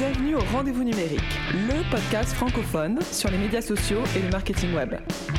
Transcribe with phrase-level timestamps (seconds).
[0.00, 1.20] Bienvenue au Rendez-vous numérique,
[1.52, 4.94] le podcast francophone sur les médias sociaux et le marketing web.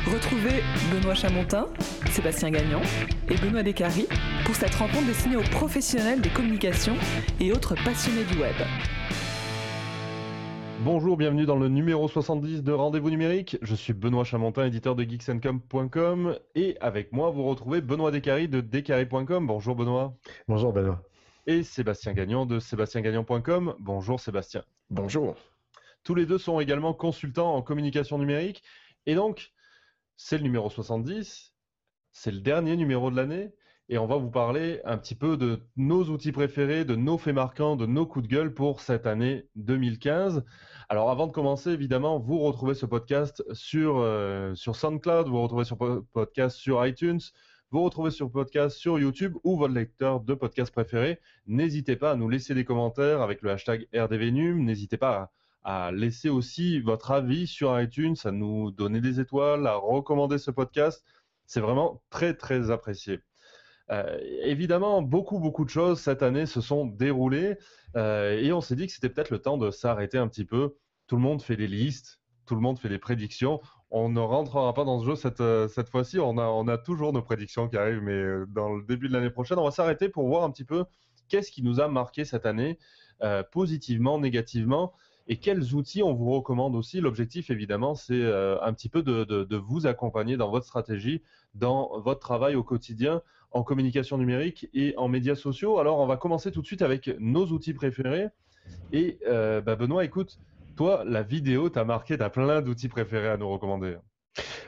[0.06, 1.66] Retrouvez Benoît Chamontin,
[2.10, 2.80] Sébastien Gagnon
[3.28, 4.06] et Benoît Descaries
[4.44, 6.94] pour cette rencontre destinée aux professionnels des communications
[7.40, 8.54] et autres passionnés du web.
[10.84, 13.58] Bonjour, bienvenue dans le numéro 70 de Rendez-vous numérique.
[13.62, 18.60] Je suis Benoît Chamontin, éditeur de geeksandcom.com et avec moi vous retrouvez Benoît Descaries de
[18.60, 19.44] descaries.com.
[19.44, 20.14] Bonjour Benoît.
[20.46, 21.02] Bonjour Benoît
[21.46, 23.74] et Sébastien Gagnon de sébastiengagnon.com.
[23.78, 24.64] Bonjour Sébastien.
[24.90, 25.36] Bonjour.
[26.04, 28.62] Tous les deux sont également consultants en communication numérique.
[29.06, 29.52] Et donc,
[30.16, 31.54] c'est le numéro 70,
[32.12, 33.52] c'est le dernier numéro de l'année.
[33.88, 37.34] Et on va vous parler un petit peu de nos outils préférés, de nos faits
[37.34, 40.44] marquants, de nos coups de gueule pour cette année 2015.
[40.88, 45.64] Alors avant de commencer, évidemment, vous retrouvez ce podcast sur, euh, sur SoundCloud, vous retrouvez
[45.64, 47.20] ce podcast sur iTunes,
[47.72, 51.18] vous retrouvez sur podcast sur YouTube ou votre lecteur de podcast préféré.
[51.46, 54.62] N'hésitez pas à nous laisser des commentaires avec le hashtag RDVNUM.
[54.62, 55.32] N'hésitez pas
[55.64, 60.50] à, laisser aussi votre avis sur iTunes, à nous donner des étoiles, à recommander ce
[60.50, 61.02] podcast.
[61.46, 63.20] C'est vraiment très très apprécié.
[63.90, 67.56] Euh, évidemment, beaucoup beaucoup de choses cette année se sont déroulées
[67.96, 70.76] euh, et on s'est dit que c'était peut-être le temps de s'arrêter un petit peu.
[71.06, 73.62] Tout le monde fait des listes, tout le monde fait des prédictions.
[73.94, 76.18] On ne rentrera pas dans ce jeu cette, euh, cette fois-ci.
[76.18, 79.12] On a, on a toujours nos prédictions qui arrivent, mais euh, dans le début de
[79.12, 80.86] l'année prochaine, on va s'arrêter pour voir un petit peu
[81.28, 82.78] qu'est-ce qui nous a marqué cette année,
[83.22, 84.94] euh, positivement, négativement,
[85.28, 87.02] et quels outils on vous recommande aussi.
[87.02, 91.22] L'objectif, évidemment, c'est un petit peu de, de, vous accompagner dans votre stratégie,
[91.54, 95.78] dans votre travail au quotidien, en communication numérique et en médias sociaux.
[95.78, 98.28] Alors, on va commencer tout de suite avec nos outils préférés.
[98.92, 100.40] Et bah Benoît, écoute,
[100.74, 103.96] toi, la vidéo t'a marqué, t'as plein d'outils préférés à nous recommander.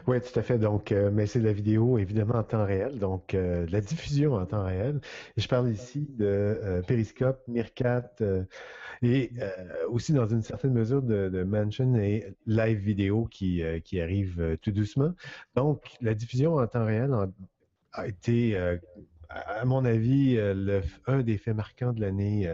[0.07, 0.59] Oui, tout à fait.
[0.59, 4.45] Donc, euh, mais c'est la vidéo évidemment en temps réel, donc euh, la diffusion en
[4.45, 5.01] temps réel.
[5.39, 8.11] Je parle ici de euh, Periscope, Meerkat
[9.03, 9.31] et
[9.89, 14.71] aussi dans une certaine mesure de, de Mansion et Live Vidéo qui, qui arrive tout
[14.71, 15.13] doucement.
[15.55, 17.13] Donc, la diffusion en temps réel
[17.93, 18.57] a été
[19.31, 22.49] à mon avis, euh, le, un des faits marquants de l'année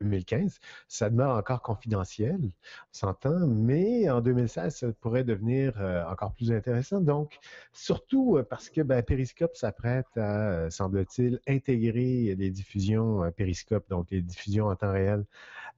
[0.00, 0.44] 2015.
[0.44, 2.50] Euh, ça demeure encore confidentiel, on
[2.92, 7.00] s'entend, mais en 2016, ça pourrait devenir euh, encore plus intéressant.
[7.00, 7.38] Donc,
[7.72, 14.66] surtout parce que ben, Periscope s'apprête à, semble-t-il, intégrer les diffusions Periscope, donc les diffusions
[14.66, 15.24] en temps réel,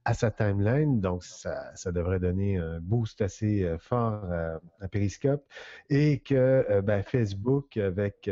[0.03, 0.99] à sa timeline.
[0.99, 4.23] Donc, ça, devrait donner un boost assez fort
[4.81, 5.43] à, Periscope.
[5.89, 8.29] Et que ben, Facebook, avec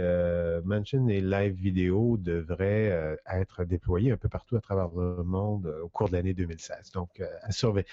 [0.63, 5.68] Mention et Live Vidéo, devrait euh, être déployé un peu partout à travers le monde
[5.68, 6.91] euh, au cours de l'année 2016.
[6.91, 7.88] Donc, euh, surveiller.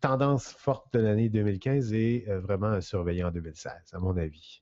[0.00, 4.60] Tendance forte de l'année 2015 et vraiment à surveiller en 2016, à mon avis.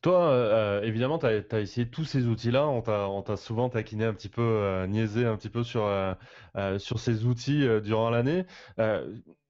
[0.00, 2.66] Toi, évidemment, tu as, essayé tous ces outils-là.
[2.66, 5.86] On t'a souvent taquiné un petit peu, niaisé un petit peu sur,
[6.78, 8.46] sur ces outils durant l'année.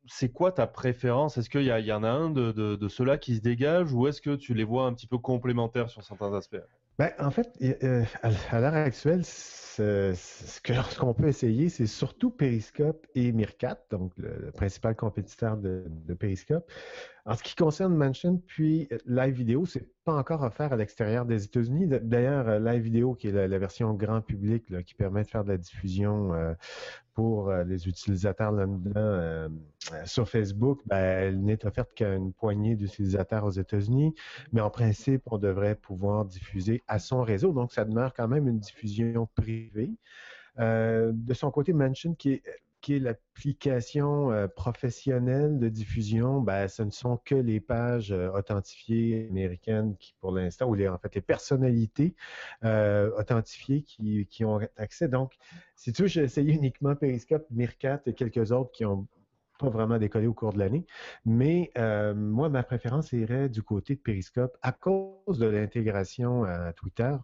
[0.07, 1.39] c'est quoi ta préférence?
[1.39, 4.35] Est-ce qu'il y, en a un de, de ceux-là qui se dégage ou est-ce que
[4.35, 6.57] tu les vois un petit peu complémentaires sur certains aspects?
[6.99, 13.33] Ben, en fait, euh, à l'heure actuelle, ce qu'on peut essayer, c'est surtout Periscope et
[13.33, 16.71] Meerkat, donc le, principal compétiteur de, de, Periscope.
[17.27, 21.27] En ce qui concerne Mansion, puis euh, Live Vidéo, c'est pas encore offert à l'extérieur
[21.27, 21.89] des États-Unis.
[21.89, 25.43] D'ailleurs, euh, Live Vidéo, qui est la, version grand public, là, qui permet de faire
[25.43, 26.33] de la diffusion
[27.15, 29.49] pour les utilisateurs lambda
[30.05, 34.15] sur Facebook, ben, elle n'est offerte qu'à une poignée d'utilisateurs aux États-Unis.
[34.53, 37.53] Mais en principe, on devrait pouvoir diffuser à son réseau.
[37.53, 39.91] Donc, ça demeure quand même une diffusion privée.
[40.59, 42.43] Euh, de son côté, Mansion, qui est
[42.89, 49.97] l'application euh, professionnelle de diffusion, ben, ce ne sont que les pages euh, authentifiées américaines
[49.99, 52.15] qui, pour l'instant, ou les, en fait, les personnalités
[52.63, 55.09] authentifiées qui, qui, ont accès.
[55.09, 55.35] Donc,
[55.75, 59.07] si tu veux, j'ai essayé uniquement Periscope, Meerkat et quelques autres qui ont
[59.59, 60.87] pas vraiment décollé au cours de l'année.
[61.25, 66.73] Mais euh, moi, ma préférence irait du côté de Periscope à cause de l'intégration à
[66.73, 67.15] Twitter.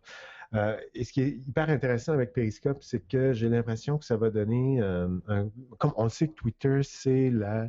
[0.55, 4.17] Euh, et ce qui est hyper intéressant avec Periscope, c'est que j'ai l'impression que ça
[4.17, 5.49] va donner euh, un,
[5.79, 7.69] comme on sait que Twitter, c'est la,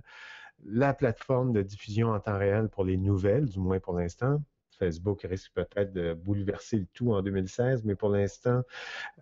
[0.66, 4.42] la plateforme de diffusion en temps réel pour les nouvelles, du moins pour l'instant.
[4.78, 8.64] Facebook risque peut-être de bouleverser le tout en 2016, mais pour l'instant,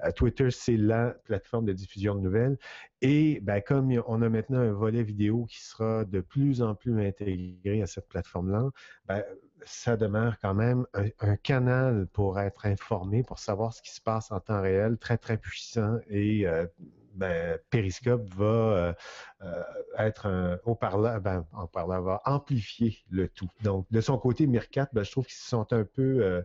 [0.03, 2.57] euh, Twitter, c'est la plateforme de diffusion de nouvelles.
[3.01, 6.99] Et ben, comme on a maintenant un volet vidéo qui sera de plus en plus
[7.05, 8.69] intégré à cette plateforme-là,
[9.07, 9.23] ben,
[9.65, 14.31] ça demeure quand même un, canal pour être informé, pour savoir ce qui se passe
[14.31, 16.65] en temps réel, très, très puissant et euh,
[17.13, 18.93] ben, Periscope va euh,
[19.41, 19.63] euh,
[19.97, 23.49] être un haut-parleur, ben, haut-parleur va amplifier le tout.
[23.63, 26.43] Donc, de son côté, Mircat, ben, je trouve qu'ils se sont un peu.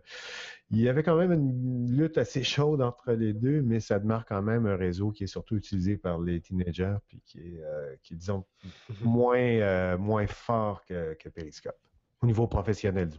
[0.71, 4.25] il y avait quand même une lutte assez chaude entre les deux, mais ça demeure
[4.25, 7.63] quand même un réseau qui est surtout utilisé par les teenagers, puis qui est,
[8.03, 8.45] qui disons,
[8.89, 8.95] mhm.
[9.03, 11.77] moins, moins fort que, que Periscope,
[12.21, 13.09] au niveau professionnel.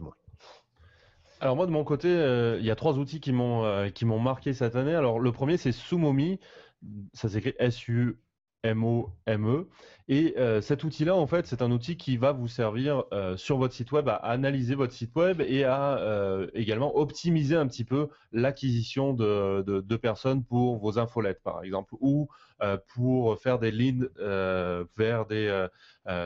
[1.41, 4.05] Alors moi de mon côté, euh, il y a trois outils qui m'ont euh, qui
[4.05, 4.93] m'ont marqué cette année.
[4.93, 6.39] Alors le premier c'est Sumomi,
[7.13, 8.19] ça s'écrit S-U
[8.63, 9.67] M-O-M-E.
[10.11, 13.57] Et euh, cet outil-là, en fait, c'est un outil qui va vous servir euh, sur
[13.57, 17.83] votre site web à analyser votre site web et à euh, également optimiser un petit
[17.83, 22.27] peu l'acquisition de, de, personnes pour vos infolettes, par exemple, ou
[22.87, 24.09] pour faire des leads
[24.97, 25.67] vers des,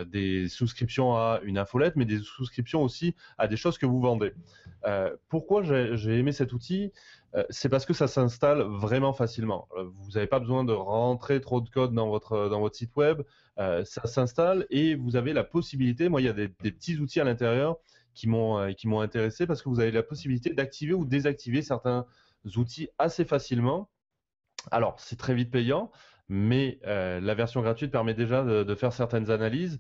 [0.08, 4.34] des souscriptions à une infolette, mais des souscriptions aussi à des choses que vous vendez.
[5.30, 6.92] pourquoi j'ai aimé cet outil?
[7.50, 9.68] C'est parce que ça s'installe vraiment facilement.
[9.76, 12.96] Euh, vous n'avez pas besoin de rentrer trop de code dans votre, dans votre site
[12.96, 13.22] web.
[13.60, 17.20] Euh, ça s'installe et vous avez la possibilité, moi il y a des, petits outils
[17.20, 17.78] à l'intérieur
[18.14, 22.06] qui m'ont intéressé parce que vous avez la possibilité d'activer ou désactiver certains
[22.56, 23.90] outils assez facilement.
[24.72, 25.92] Alors c'est très vite payant,
[26.30, 29.80] mais la version gratuite permet déjà de, faire certaines analyses,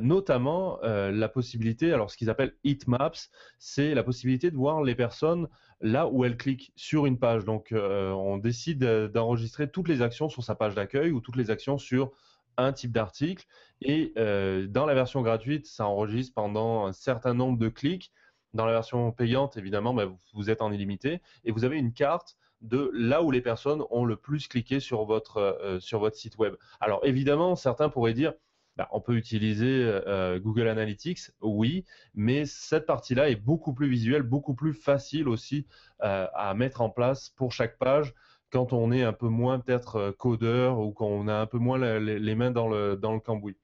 [0.00, 5.48] notamment la possibilité, alors ce qu'ils appellent heatmaps, c'est la possibilité de voir les personnes
[5.82, 7.44] là où elle clique sur une page.
[7.44, 11.50] Donc, euh, on décide d'enregistrer toutes les actions sur sa page d'accueil ou toutes les
[11.50, 12.12] actions sur
[12.56, 13.44] un type d'article.
[13.80, 18.12] Et euh, dans la version gratuite, ça enregistre pendant un certain nombre de clics.
[18.54, 22.36] Dans la version payante, évidemment, bah, vous êtes en illimité et vous avez une carte
[22.62, 26.38] de là où les personnes ont le plus cliqué sur votre, euh, sur votre site
[26.38, 26.54] web.
[26.80, 28.32] Alors évidemment, certains pourraient dire,
[28.76, 34.22] bah, on peut utiliser euh, Google Analytics, oui, mais cette partie-là est beaucoup plus visuelle,
[34.22, 35.66] beaucoup plus facile aussi
[36.02, 38.14] euh, à mettre en place pour chaque page
[38.50, 41.58] quand on est un peu moins peut-être euh, codeur ou quand on a un peu
[41.58, 43.58] moins les, mains dans le, cambouis.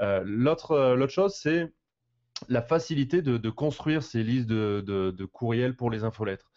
[0.00, 1.72] L'autre chose, c'est
[2.48, 6.51] la facilité de, construire ces listes de, de courriels pour les infolettres.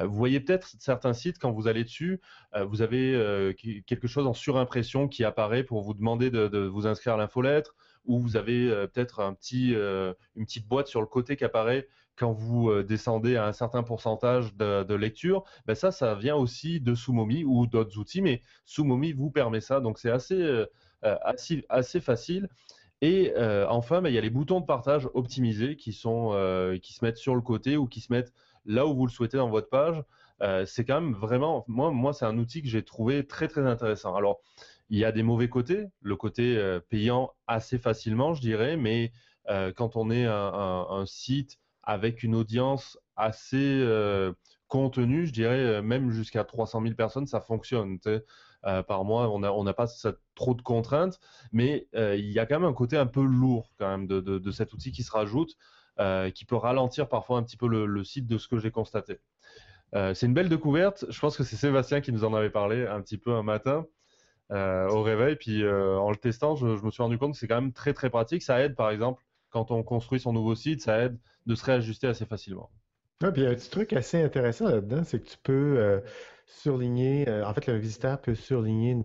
[0.00, 2.20] Euh, vous voyez peut-être certains sites, quand vous allez dessus,
[2.54, 3.52] euh, vous avez euh,
[3.86, 7.74] quelque chose en surimpression qui apparaît pour vous demander de, vous inscrire à l'infolettre,
[8.04, 11.86] ou vous avez peut-être une petite boîte sur le côté qui apparaît
[12.16, 16.94] quand vous descendez à un certain pourcentage de, lecture, ben ça, ça vient aussi de
[16.94, 22.48] Sumomi ou d'autres outils, mais Sumomi vous permet ça, donc c'est assez, facile.
[23.02, 23.32] Et
[23.68, 27.18] enfin, ben, il y a les boutons de partage optimisés qui, sont, qui se mettent
[27.18, 28.32] sur le côté ou qui se mettent
[28.64, 30.02] là où vous le souhaitez dans votre page.
[30.42, 33.66] Euh, c'est quand même vraiment, moi, moi c'est un outil que j'ai trouvé très très
[33.66, 34.14] intéressant.
[34.14, 34.40] Alors,
[34.88, 39.12] il y a des mauvais côtés, le côté euh, payant assez facilement, je dirais, mais
[39.48, 43.86] euh, quand on est un, site avec une audience assez
[44.68, 47.98] contenue, je dirais même jusqu'à 300 000 personnes, ça fonctionne.
[48.62, 49.86] par mois, on n'a pas
[50.34, 51.18] trop de contraintes,
[51.52, 54.72] mais il y a quand même un côté un peu lourd quand même de cet
[54.72, 55.56] outil qui se rajoute.
[55.98, 59.18] Euh, qui peut ralentir parfois un petit peu le, site de ce que j'ai constaté.
[59.94, 61.04] Euh, c'est une belle découverte.
[61.10, 63.84] Je pense que c'est Sébastien qui nous en avait parlé un petit peu un matin
[64.50, 65.36] euh, au réveil.
[65.36, 68.08] Puis en le testant, je, me suis rendu compte que c'est quand même très très
[68.08, 68.42] pratique.
[68.42, 72.06] Ça aide par exemple quand on construit son nouveau site, ça aide de se réajuster
[72.06, 72.70] assez facilement.
[73.22, 76.00] Ah, puis il y a un petit truc assez intéressant là-dedans, c'est que tu peux
[76.50, 78.96] surligner, euh, en fait, le visiteur peut surligner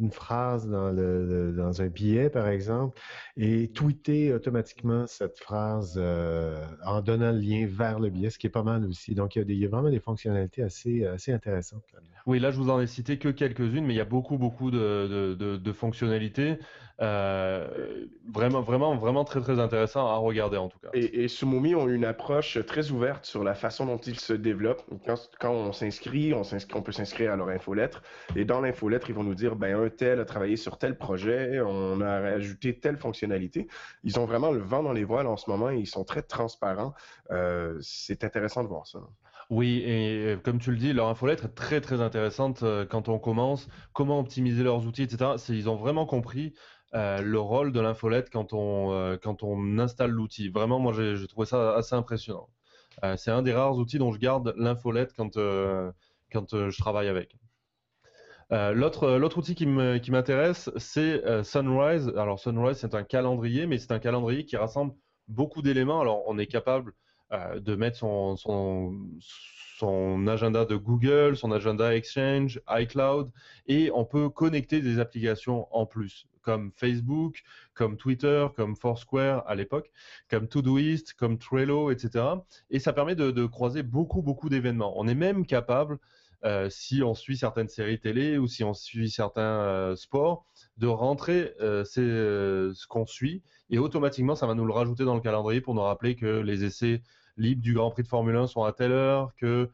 [0.00, 2.98] une, phrase dans, le, dans un billet, par exemple,
[3.36, 8.46] et tweeter automatiquement cette phrase euh, en donnant le lien vers le billet, ce qui
[8.46, 9.14] est pas mal aussi.
[9.14, 11.84] Donc, il y a, des, vraiment des fonctionnalités assez, assez intéressantes.
[12.26, 14.70] Oui, là, je vous en ai cité que quelques-unes, mais il y a beaucoup, beaucoup
[14.70, 16.58] de, de, fonctionnalités.
[17.02, 20.88] Euh, vraiment, vraiment, vraiment très, très intéressant à regarder en tout cas.
[20.94, 24.84] Et, et Sumomi ont une approche très ouverte sur la façon dont ils se développent.
[25.04, 26.42] Quand, quand on s'inscrit, on,
[26.74, 28.02] on peut s'inscrire à leur infolettre.
[28.36, 31.60] Et dans l'infolettre, ils vont nous dire, ben, un tel a travaillé sur tel projet,
[31.60, 33.66] on a ajouté telle fonctionnalité.
[34.04, 36.22] Ils ont vraiment le vent dans les voiles en ce moment et ils sont très
[36.22, 36.94] transparents.
[37.32, 39.00] Euh, c'est intéressant de voir ça.
[39.50, 43.18] Oui, et comme tu le dis, leur infolettre est très très intéressante euh, quand on
[43.18, 43.68] commence.
[43.92, 45.32] Comment optimiser leurs outils, etc.
[45.48, 46.54] Ils ont vraiment compris
[46.94, 50.48] euh, le rôle de l'infolette quand on, euh, quand on installe l'outil.
[50.48, 52.48] Vraiment, moi j'ai trouvé ça assez impressionnant.
[53.16, 55.36] c'est un des rares outils dont je garde l'infolette quand,
[56.32, 57.36] quand je travaille avec.
[58.50, 62.12] L'autre l'autre outil qui m'intéresse, c'est Sunrise.
[62.16, 64.94] Alors Sunrise, c'est un calendrier, mais c'est un calendrier qui rassemble
[65.28, 66.00] beaucoup d'éléments.
[66.00, 66.92] Alors on est capable
[67.32, 73.30] euh, de mettre son, son, agenda de Google, son agenda Exchange, iCloud,
[73.66, 77.42] et on peut connecter des applications en plus, comme Facebook,
[77.74, 79.90] comme Twitter, comme Foursquare à l'époque,
[80.30, 82.24] comme Todoist, comme Trello, etc.
[82.70, 84.92] Et ça permet de, croiser beaucoup, beaucoup d'événements.
[84.96, 85.98] On est même capable
[86.68, 90.44] si on suit certaines séries télé ou si on suit certains sports,
[90.76, 95.60] de rentrer ce qu'on suit et automatiquement ça va nous le rajouter dans le calendrier
[95.60, 97.02] pour nous rappeler que les essais
[97.36, 99.70] libres du Grand Prix de Formule 1 sont à telle heure, que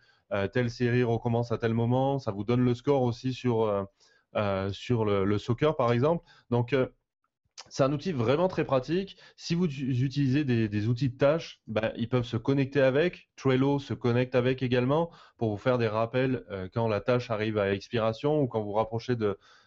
[0.52, 2.18] telle série recommence à tel moment.
[2.18, 3.86] Ça vous donne le score aussi sur,
[4.72, 6.22] sur le, soccer par exemple.
[6.50, 6.74] Donc
[7.68, 9.16] c'est un outil vraiment très pratique.
[9.36, 13.28] Si vous utilisez des, outils de tâches, ben, ils peuvent se connecter avec.
[13.36, 17.58] Trello se connecte avec également pour vous faire des rappels euh, quand la tâche arrive
[17.58, 19.16] à expiration ou quand vous rapprochez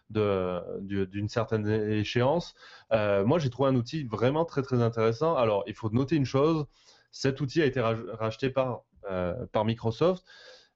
[0.10, 2.55] d'une certaine échéance.
[2.91, 5.36] Euh, moi, j'ai trouvé un outil vraiment très très intéressant.
[5.36, 6.65] Alors, il faut noter une chose.
[7.11, 10.25] Cet outil a été racheté par, euh, Microsoft.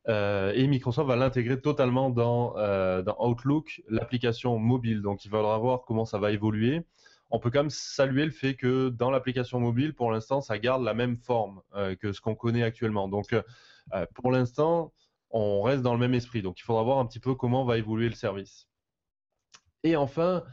[0.07, 2.53] et Microsoft va l'intégrer totalement dans,
[3.03, 5.01] dans Outlook, l'application mobile.
[5.01, 6.85] Donc, il faudra voir comment ça va évoluer
[7.31, 10.83] on peut quand même saluer le fait que dans l'application mobile, pour l'instant, ça garde
[10.83, 13.07] la même forme euh, que ce qu'on connaît actuellement.
[13.07, 13.41] Donc, euh,
[13.93, 14.93] euh, pour l'instant,
[15.31, 16.41] on reste dans le même esprit.
[16.41, 18.67] Donc, il faudra voir un petit peu comment va évoluer le service.
[19.83, 20.43] Et enfin,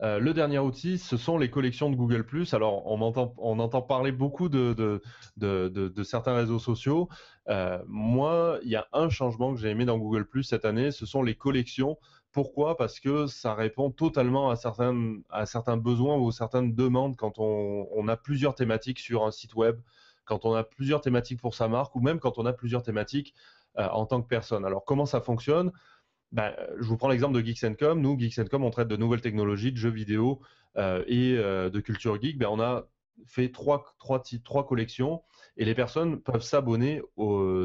[0.00, 2.24] le dernier outil, ce sont les collections de Google⁇
[2.54, 5.02] Alors, on entend, parler beaucoup de,
[6.04, 7.08] certains réseaux sociaux.
[7.86, 11.22] moi, il y a un changement que j'ai aimé dans Google⁇ cette année, ce sont
[11.22, 11.98] les collections.
[12.32, 12.76] Pourquoi?
[12.76, 18.06] Parce que ça répond totalement à certains, à certains besoins ou certaines demandes quand on,
[18.08, 19.80] a plusieurs thématiques sur un site web,
[20.24, 23.34] quand on a plusieurs thématiques pour sa marque ou même quand on a plusieurs thématiques
[23.78, 24.64] euh, en tant que personne.
[24.64, 25.72] Alors comment ça fonctionne?
[26.32, 28.00] Ben, Je vous prends l'exemple de Geeks Com.
[28.00, 30.40] Nous, Geeks Com, on traite de nouvelles technologies, de jeux vidéo
[30.76, 32.38] euh, et euh, de culture geek.
[32.38, 32.86] Ben, on a
[33.26, 35.22] fait trois, trois, collections
[35.56, 37.02] et les personnes peuvent s'abonner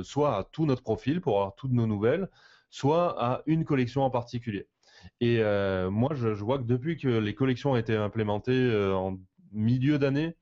[0.04, 2.28] soit à tout notre profil pour avoir toutes nos nouvelles,
[2.72, 4.68] soit à une collection en particulier.
[5.20, 9.20] Et euh, moi, je, vois que depuis que les collections ont été implémentées en
[9.52, 10.36] milieu d'année,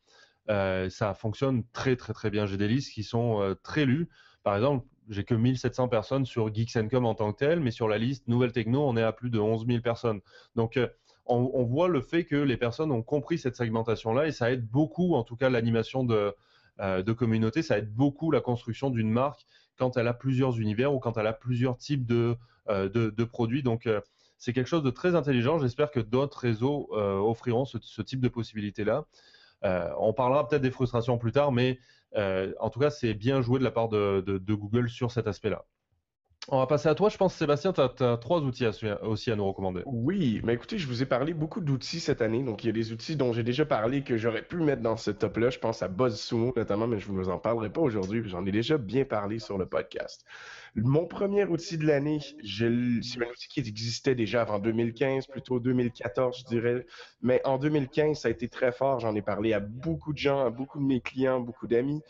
[0.48, 2.46] ça fonctionne très très très bien.
[2.46, 4.08] J'ai des listes qui sont très lues.
[4.44, 7.88] Par exemple, j'ai que 1700 personnes sur Geeks Com en tant que tel, mais sur
[7.88, 10.22] la liste Nouvelle Techno, on est à plus de 11 000 personnes.
[10.56, 10.80] Donc,
[11.26, 15.16] on, voit le fait que les personnes ont compris cette segmentation-là et ça aide beaucoup,
[15.16, 16.36] en tout cas, l'animation de,
[16.80, 19.46] de communauté, ça aide beaucoup la construction d'une marque
[19.82, 22.38] quand elle a plusieurs univers ou quand elle a plusieurs types de,
[22.70, 23.64] euh, produits.
[23.64, 24.00] Donc, euh,
[24.38, 25.58] c'est quelque chose de très intelligent.
[25.58, 29.06] J'espère que d'autres réseaux euh, offriront ce, type de possibilités-là.
[29.98, 31.80] on parlera peut-être des frustrations plus tard, mais
[32.16, 35.66] en tout cas, c'est bien joué de la part de Google sur cet aspect-là.
[36.48, 37.10] On va passer à toi.
[37.10, 38.66] Je pense, Sébastien, tu as, trois outils
[39.04, 39.84] aussi à nous recommander.
[39.86, 42.42] Oui, mais écoutez, je vous ai parlé beaucoup d'outils cette année.
[42.42, 44.98] Donc, il y a des outils dont j'ai déjà parlé que j'aurais pu mettre dans
[44.98, 45.52] ce top-là.
[45.52, 48.24] Je pense à BuzzSumo notamment, mais je ne vous en parlerai pas aujourd'hui.
[48.26, 50.26] J'en ai déjà bien parlé sur le podcast.
[50.76, 56.40] Mon premier outil de l'année, c'est un outil qui existait déjà avant 2015, plutôt 2014,
[56.40, 56.88] je dirais.
[57.22, 59.00] Mais en 2015, ça a été très fort.
[59.00, 62.02] J'en ai parlé à beaucoup de gens, à beaucoup de mes clients, beaucoup d'amis.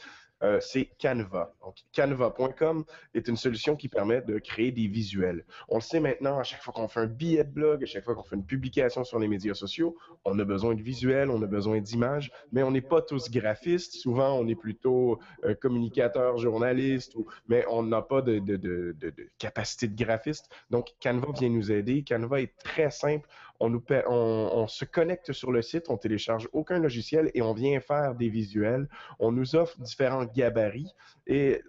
[0.43, 1.53] Euh, c'est Canva.
[1.61, 2.83] Donc, canva.com
[3.13, 5.45] est une solution qui permet de créer des visuels.
[5.69, 8.03] On le sait maintenant, à chaque fois qu'on fait un billet de blog, à chaque
[8.03, 9.95] fois qu'on fait une publication sur les médias sociaux,
[10.25, 13.93] on a besoin de visuels, on a besoin d'images, mais on n'est pas tous graphistes.
[13.93, 17.15] Souvent, on est plutôt euh, communicateur, journaliste,
[17.47, 18.95] mais on n'a pas de, de,
[19.37, 20.49] capacité de graphiste.
[20.69, 22.03] Donc, Canva vient nous aider.
[22.07, 23.27] Canva est très simple
[23.61, 28.29] on, se connecte sur le site, on télécharge aucun logiciel et on vient faire des
[28.29, 28.87] visuels.
[29.19, 30.93] On nous offre différents gabarits
[31.27, 31.61] et,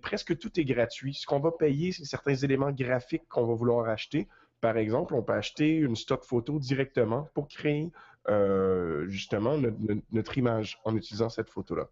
[0.00, 1.14] presque tout est gratuit.
[1.14, 4.28] Ce qu'on va payer, c'est certains éléments graphiques qu'on va vouloir acheter.
[4.60, 7.92] Par exemple, on peut acheter une stock photo directement pour créer
[8.28, 9.56] euh, justement
[10.10, 11.88] notre, image en utilisant cette photo-là.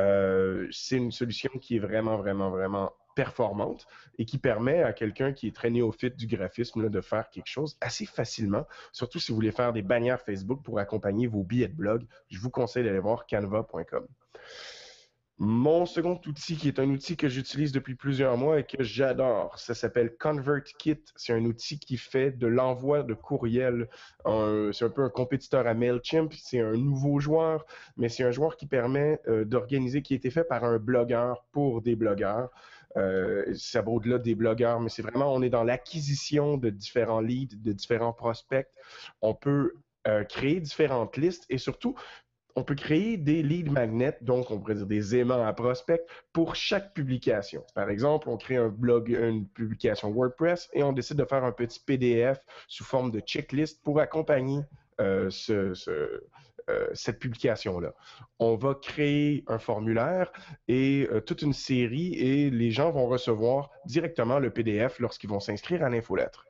[0.00, 5.32] Euh, c'est une solution qui est vraiment, vraiment, vraiment performante et qui permet à quelqu'un
[5.32, 8.64] qui est très néophyte du graphisme de faire quelque chose assez facilement.
[8.92, 12.38] Surtout si vous voulez faire des bannières Facebook pour accompagner vos billets de blog, je
[12.38, 14.06] vous conseille d'aller voir canva.com.
[15.40, 19.56] Mon second outil, qui est un outil que j'utilise depuis plusieurs mois et que j'adore,
[19.56, 21.04] ça s'appelle ConvertKit.
[21.14, 23.88] C'est un outil qui fait de l'envoi de courriels.
[24.24, 26.32] C'est un peu un compétiteur à MailChimp.
[26.32, 30.30] C'est un nouveau joueur, mais c'est un joueur qui permet euh, d'organiser, qui a été
[30.30, 32.50] fait par un blogueur pour des blogueurs.
[32.96, 37.20] Euh, ça va au-delà des blogueurs, mais c'est vraiment, on est dans l'acquisition de différents
[37.20, 38.68] leads, de différents prospects.
[39.20, 39.74] On peut
[40.06, 41.94] euh, créer différentes listes et surtout,
[42.56, 46.02] on peut créer des lead magnets, donc on pourrait dire des aimants à prospects
[46.32, 47.64] pour chaque publication.
[47.74, 51.52] Par exemple, on crée un blog, une publication WordPress et on décide de faire un
[51.52, 54.62] petit PDF sous forme de checklist pour accompagner
[55.00, 55.72] euh, ce,
[56.94, 57.94] cette publication-là.
[58.38, 60.32] On va créer un formulaire
[60.66, 65.40] et euh, toute une série et les gens vont recevoir directement le PDF lorsqu'ils vont
[65.40, 66.46] s'inscrire à l'infolettre.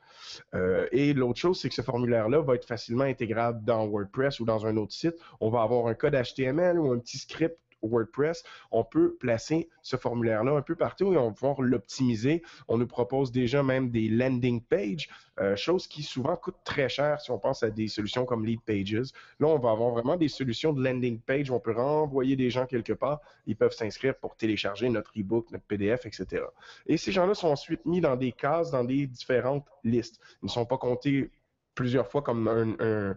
[0.55, 4.45] Euh, et l'autre chose, c'est que ce formulaire-là va être facilement intégrable dans WordPress ou
[4.45, 5.15] dans un autre site.
[5.41, 9.97] On va avoir un code HTML ou un petit script WordPress, on peut placer ce
[9.97, 12.42] formulaire-là un peu partout et on va pouvoir l'optimiser.
[12.68, 15.08] On nous propose déjà même des landing pages,
[15.40, 18.61] euh, chose qui souvent coûte très cher si on pense à des solutions comme Lead
[18.62, 19.12] Pages.
[19.40, 22.50] Là, on va avoir vraiment des solutions de landing page où on peut renvoyer des
[22.50, 23.20] gens quelque part.
[23.47, 26.44] Ils peuvent s'inscrire pour télécharger notre e-book, notre PDF, etc.
[26.87, 30.20] Et ces gens-là sont ensuite mis dans des cases, dans des différentes listes.
[30.42, 31.30] Ils ne sont pas comptés
[31.75, 33.16] plusieurs fois comme un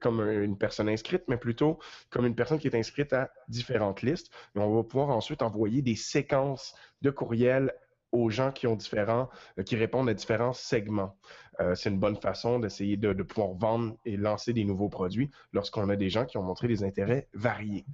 [0.00, 1.78] comme une personne inscrite, mais plutôt
[2.10, 4.30] comme une personne qui est inscrite à différentes listes.
[4.56, 7.72] Et on va pouvoir ensuite envoyer des séquences de courriels
[8.12, 9.28] aux gens qui ont différents,
[9.58, 11.16] euh, qui répondent à différents segments.
[11.60, 15.88] Euh, c'est une bonne façon d'essayer de, pouvoir vendre et lancer des nouveaux produits lorsqu'on
[15.88, 17.84] a des gens qui ont montré des intérêts variés.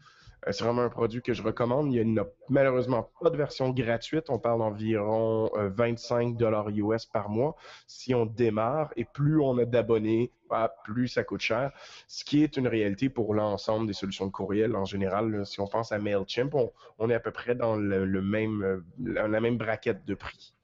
[0.47, 1.93] Euh, c'est vraiment un produit que je recommande.
[1.93, 4.29] Il n'y a malheureusement pas de version gratuite.
[4.29, 8.93] On parle d'environ 25 dollars US par mois si on démarre.
[8.97, 10.31] Et plus on a d'abonnés,
[10.85, 11.73] plus ça coûte cher.
[12.09, 15.45] Ce qui est une réalité pour l'ensemble des solutions de courriel en général.
[15.47, 16.55] Si on pense à Mailchimp,
[16.99, 20.55] on, est à peu près dans euh, la même braquette de prix.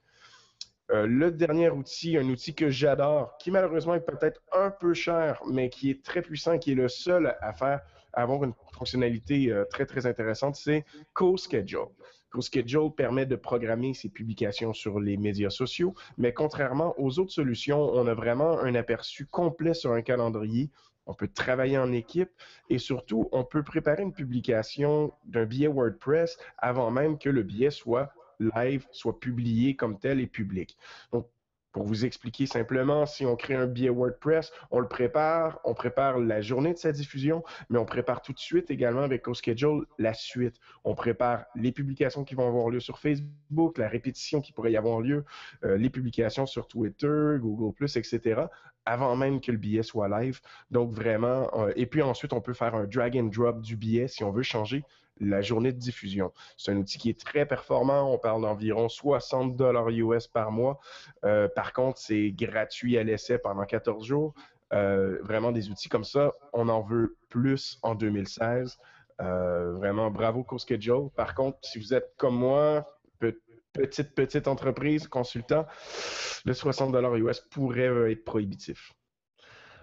[0.91, 5.41] Euh, le dernier outil, un outil que j'adore, qui malheureusement est peut-être un peu cher,
[5.49, 7.81] mais qui est très puissant, qui est le seul à faire
[8.13, 11.87] avoir une fonctionnalité euh, très, très intéressante, c'est CoSchedule.
[12.31, 17.81] CoSchedule permet de programmer ses publications sur les médias sociaux, mais contrairement aux autres solutions,
[17.93, 20.69] on a vraiment un aperçu complet sur un calendrier.
[21.05, 22.31] On peut travailler en équipe
[22.69, 27.71] et surtout, on peut préparer une publication d'un billet WordPress avant même que le billet
[27.71, 30.77] soit live, soit publié comme tel et public.
[31.71, 36.19] Pour vous expliquer simplement, si on crée un billet WordPress, on le prépare, on prépare
[36.19, 40.13] la journée de sa diffusion, mais on prépare tout de suite également avec CoSchedule la
[40.13, 40.55] suite.
[40.83, 44.77] On prépare les publications qui vont avoir lieu sur Facebook, la répétition qui pourrait y
[44.77, 45.23] avoir lieu,
[45.63, 48.41] euh, les publications sur Twitter, Google+, etc.,
[48.85, 50.41] avant même que le billet soit live.
[50.71, 54.07] Donc vraiment, euh, et puis ensuite, on peut faire un drag and drop du billet
[54.07, 54.83] si on veut changer
[55.21, 56.33] la journée de diffusion.
[56.57, 58.11] C'est un outil qui est très performant.
[58.11, 60.79] On parle d'environ 60 dollars US par mois.
[61.23, 64.33] Euh, par contre, c'est gratuit à l'essai pendant 14 jours.
[64.73, 68.79] Euh, vraiment des outils comme ça, on en veut plus en 2016.
[69.21, 71.09] Euh, vraiment, bravo CoSchedule.
[71.15, 72.87] Par contre, si vous êtes comme moi,
[73.73, 75.65] petite, petite entreprise, consultant,
[76.45, 78.93] le 60 dollars US pourrait être prohibitif.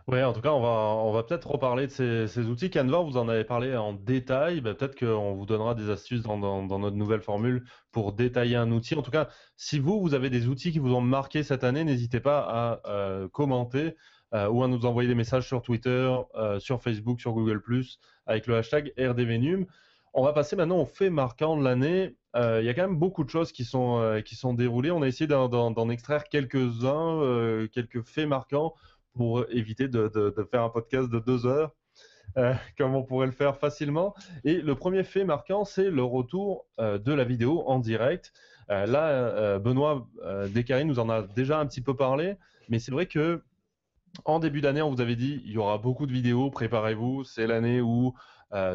[0.09, 2.71] Oui, en tout cas, on va, on va peut-être reparler de ces, outils.
[2.71, 4.63] Canva, vous en avez parlé en détail.
[4.63, 8.95] Ben, peut-être qu'on vous donnera des astuces dans, notre nouvelle formule pour détailler un outil.
[8.95, 11.85] En tout cas, si vous, vous avez des outils qui vous ont marqué cette année,
[11.85, 13.97] n'hésitez pas à euh, commenter
[14.33, 17.63] euh, ou à nous envoyer des messages sur Twitter, euh, sur Facebook, sur Google⁇
[18.25, 19.67] avec le hashtag RDVNUM.
[20.15, 22.17] On va passer maintenant aux faits marquants de l'année.
[22.35, 24.91] Il y a quand même beaucoup de choses qui sont, qui sont déroulées.
[24.91, 28.75] On a essayé d'en extraire quelques-uns, quelques faits marquants
[29.19, 31.75] pour éviter de, faire un podcast de deux heures,
[32.37, 34.15] euh, comme on pourrait le faire facilement.
[34.45, 38.33] Et le premier fait marquant, c'est le retour euh, de la vidéo en direct.
[38.71, 40.07] Euh, là, Benoît
[40.51, 42.37] Descaries nous en a déjà un petit peu parlé,
[42.69, 43.43] mais c'est vrai que
[44.25, 47.49] en début d'année, on vous avait dit il y aura beaucoup de vidéos, préparez-vous, c'est
[47.49, 48.15] l'année où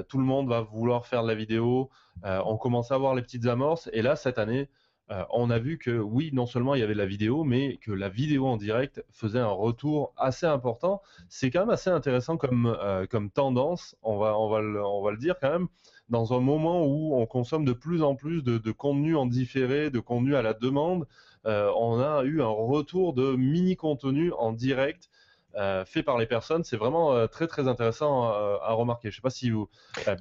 [0.09, 1.89] tout le monde va vouloir faire de la vidéo.
[2.23, 4.69] on commence à voir les petites amorces, et là, cette année,
[5.11, 7.91] euh, on a vu que oui, non seulement il y avait la vidéo, mais que
[7.91, 11.01] la vidéo en direct faisait un retour assez important.
[11.27, 15.03] C'est quand même assez intéressant comme, euh, comme tendance, on va, on, va le, on
[15.03, 15.67] va le dire quand même,
[16.09, 19.99] dans un moment où on consomme de plus en plus de, contenu en différé, de
[19.99, 21.07] contenu à la demande.
[21.45, 25.09] Euh, on a eu un retour de mini-contenu en direct
[25.55, 26.63] euh, fait par les personnes.
[26.63, 29.11] C'est vraiment euh, très très intéressant euh, à remarquer.
[29.11, 29.69] Je ne sais pas si vous,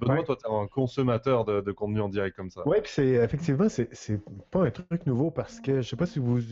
[0.01, 2.62] Benoît, toi, tu es un consommateur de, contenu en direct comme ça.
[2.66, 6.07] Oui, puis c'est effectivement, c'est pas un truc nouveau parce que je ne sais pas
[6.07, 6.42] si vous vous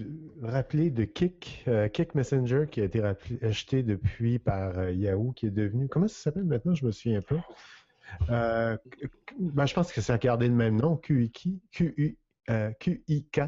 [0.43, 3.03] rappelez de Kick, Kick Messenger qui a été
[3.43, 5.89] acheté depuis par Yahoo, qui est devenu.
[5.89, 6.75] Comment ça s'appelle maintenant?
[6.75, 8.79] Je me souviens pas.
[9.39, 11.49] Ben, je pense que c'est à garder le même nom, QIK.
[11.71, 13.41] QIK.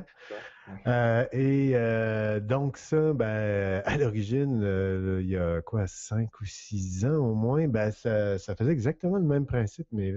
[0.87, 6.45] Euh, et euh, donc ça, ben, à l'origine, euh, il y a quoi, cinq ou
[6.45, 10.15] six ans au moins, ben, ça, faisait exactement le même principe, mais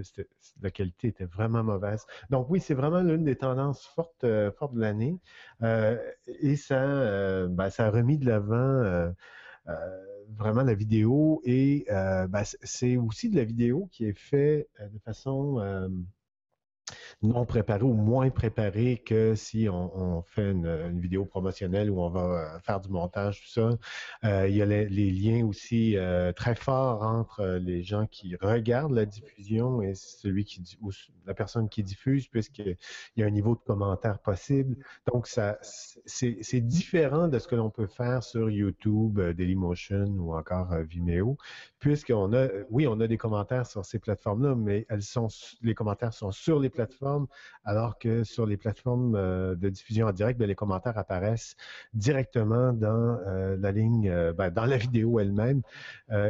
[0.62, 2.06] la qualité était vraiment mauvaise.
[2.30, 4.26] Donc oui, c'est vraiment l'une des tendances fortes,
[4.58, 5.20] fortes de l'année.
[5.62, 9.14] et ça, ben, ça a remis de l'avant
[10.38, 11.42] vraiment la vidéo.
[11.46, 15.60] Et ben, c'est aussi de la vidéo qui est faite de façon
[17.22, 22.56] non préparé ou moins préparé que si on, fait une, vidéo promotionnelle où on va
[22.56, 23.70] euh, faire du montage, tout ça.
[24.24, 28.94] Euh, il y a les, liens aussi euh, très forts entre les gens qui regardent
[28.94, 30.62] la diffusion et celui qui
[31.26, 32.78] la personne qui diffuse, puisqu'il
[33.18, 34.78] y a un niveau de commentaire possible.
[35.12, 40.76] Donc, ça, c'est différent de ce que l'on peut faire sur YouTube, Dailymotion ou encore
[40.88, 41.38] Vimeo,
[41.80, 45.28] puisqu'on a, oui, on a des commentaires sur ces plateformes-là, mais elles sont,
[45.62, 46.85] les commentaires sont sur les plateformes,
[47.64, 51.56] alors que sur les plateformes euh, de diffusion en direct, ben, les commentaires apparaissent
[51.94, 55.62] directement dans euh, la euh, ben, vidéo elle-même,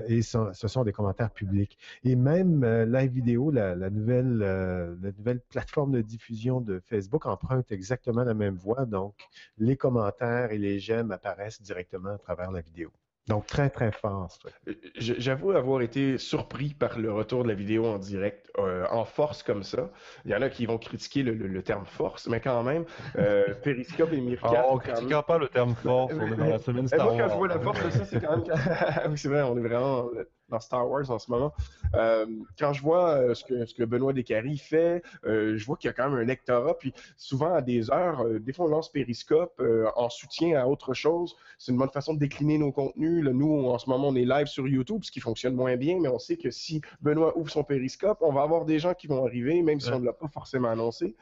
[0.07, 1.77] et ce sont des commentaires publics.
[2.03, 8.23] Et même Live Vidéo, la, nouvelle, la nouvelle plateforme de diffusion de Facebook emprunte exactement
[8.23, 9.15] la même voie, donc
[9.57, 12.91] les commentaires et les j'aime apparaissent directement à travers la vidéo.
[13.27, 14.37] Donc, très, très fort.
[14.67, 19.03] Euh, j'avoue avoir été surpris par le retour de la vidéo en direct, euh, en
[19.03, 19.89] force comme ça.
[20.25, 22.85] Il y en a qui vont critiquer le, terme force, mais quand même,
[23.17, 24.47] euh, Periscope et Mirka...
[24.55, 27.23] Ah, on ne critiquera pas le terme force, on est dans la semaine Star Moi,
[27.23, 28.45] quand je vois la force ça, c'est quand même...
[29.09, 30.07] oui, c'est vrai, on est vraiment
[30.49, 31.53] dans Star Wars en ce moment.
[31.95, 32.25] Euh,
[32.57, 35.87] quand je vois euh, ce, que, ce que Benoît Descaries fait, euh, je vois qu'il
[35.87, 36.77] y a quand même un lectorat.
[36.77, 39.61] Puis souvent, à des heures, des fois, on lance Periscope
[39.95, 41.35] en soutien à autre chose.
[41.57, 43.23] C'est une bonne façon de décliner nos contenus.
[43.23, 46.09] nous, en ce moment, on est live sur YouTube, ce qui fonctionne moins bien, mais
[46.09, 49.25] on sait que si Benoît ouvre son Periscope, on va avoir des gens qui vont
[49.25, 51.15] arriver, même si on ne l'a pas forcément annoncé.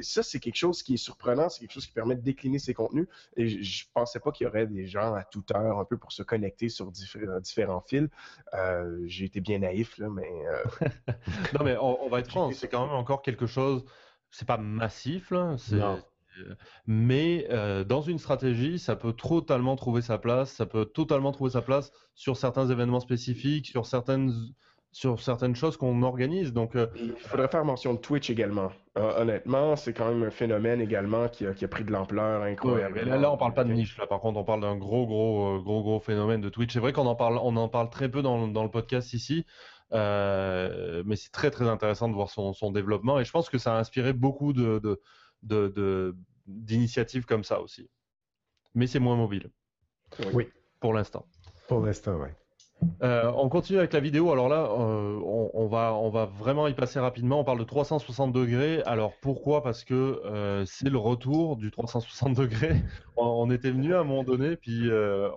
[0.00, 1.48] ça, c'est quelque chose qui est surprenant.
[1.48, 3.06] C'est quelque chose qui permet de décliner ses contenus.
[3.36, 5.96] Et je ne pensais pas qu'il y aurait des gens à toute heure un peu
[5.96, 8.03] pour se connecter sur différents fils.
[8.54, 10.30] Euh, j'ai été bien naïf, là, mais.
[10.46, 10.88] Euh,
[11.58, 13.84] non, mais on, va être franc, c'est quand même encore quelque chose.
[14.30, 15.56] C'est pas massif, là.
[16.86, 20.52] Mais euh, dans une stratégie, ça peut totalement trouver sa place.
[20.52, 24.32] Ça peut totalement trouver sa place sur certains événements spécifiques, sur certaines
[24.94, 26.52] sur certaines choses qu'on organise.
[26.52, 28.70] Donc, euh, Il faudrait faire mention de Twitch également.
[28.96, 33.00] Euh, honnêtement, c'est quand même un phénomène également qui a, pris de l'ampleur incroyable.
[33.00, 33.98] là, là, on parle pas de niche.
[33.98, 36.72] Là, par contre, on parle d'un gros, gros, euh, gros, gros phénomène de Twitch.
[36.72, 39.44] C'est vrai qu'on en parle, on en parle très peu dans, dans le podcast ici,
[39.90, 43.18] mais c'est très, très intéressant de voir son, son, développement.
[43.18, 44.80] Et je pense que ça a inspiré beaucoup de,
[45.42, 47.90] de, d'initiatives comme ça aussi.
[48.76, 49.50] Mais c'est moins mobile.
[50.32, 50.48] Oui.
[50.78, 51.26] Pour l'instant.
[51.66, 52.28] Pour l'instant, oui.
[53.02, 54.32] Euh, on continue avec la vidéo.
[54.32, 55.20] Alors là, euh,
[55.54, 57.40] on, va, vraiment y passer rapidement.
[57.40, 58.82] On parle de 360 degrés.
[58.84, 59.62] Alors pourquoi?
[59.62, 62.76] Parce que euh, c'est le retour du 360 degrés.
[63.16, 64.90] On, était venu à un moment donné, puis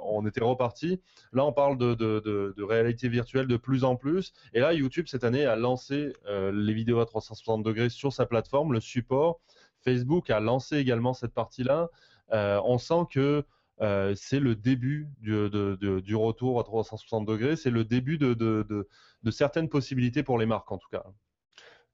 [0.03, 0.99] on était reparti.
[1.31, 4.33] Là, on parle de, de, réalité virtuelle de plus en plus.
[4.53, 8.73] Et là, YouTube cette année a lancé les vidéos à 360 degrés sur sa plateforme,
[8.73, 9.39] le support.
[9.83, 11.89] Facebook a lancé également cette partie-là.
[12.31, 13.45] on sent que
[13.81, 18.87] euh, c'est le début du, retour à 360 degrés, c'est le début de,
[19.29, 21.03] certaines possibilités pour les marques en tout cas.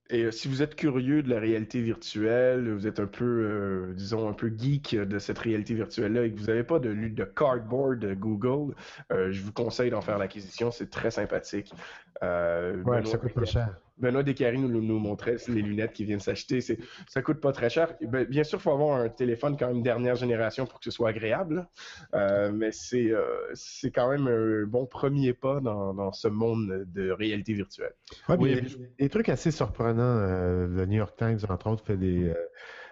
[0.09, 3.93] Et euh, si vous êtes curieux de la réalité virtuelle, vous êtes un peu, euh,
[3.93, 7.23] disons, un peu geek de cette réalité virtuelle-là et que vous n'avez pas de, de
[7.23, 8.75] cardboard Google,
[9.09, 10.71] je vous conseille d'en faire l'acquisition.
[10.71, 11.73] C'est très sympathique.
[12.21, 13.77] ouais, ça coûte pas cher.
[13.97, 16.59] Benoît Descaries nous, nous montrait les lunettes qu'il vient de s'acheter.
[17.07, 17.95] Ça coûte pas très cher.
[18.01, 20.91] Ben, bien sûr, il faut avoir un téléphone quand même dernière génération pour que ce
[20.91, 21.67] soit agréable.
[22.13, 27.53] Euh, mais euh, c'est quand même un bon premier pas dans, ce monde de réalité
[27.53, 27.93] virtuelle.
[28.29, 28.61] oui,
[28.97, 30.01] des, trucs assez surprenants.
[30.01, 32.33] Euh, le New York Times, entre autres, fait des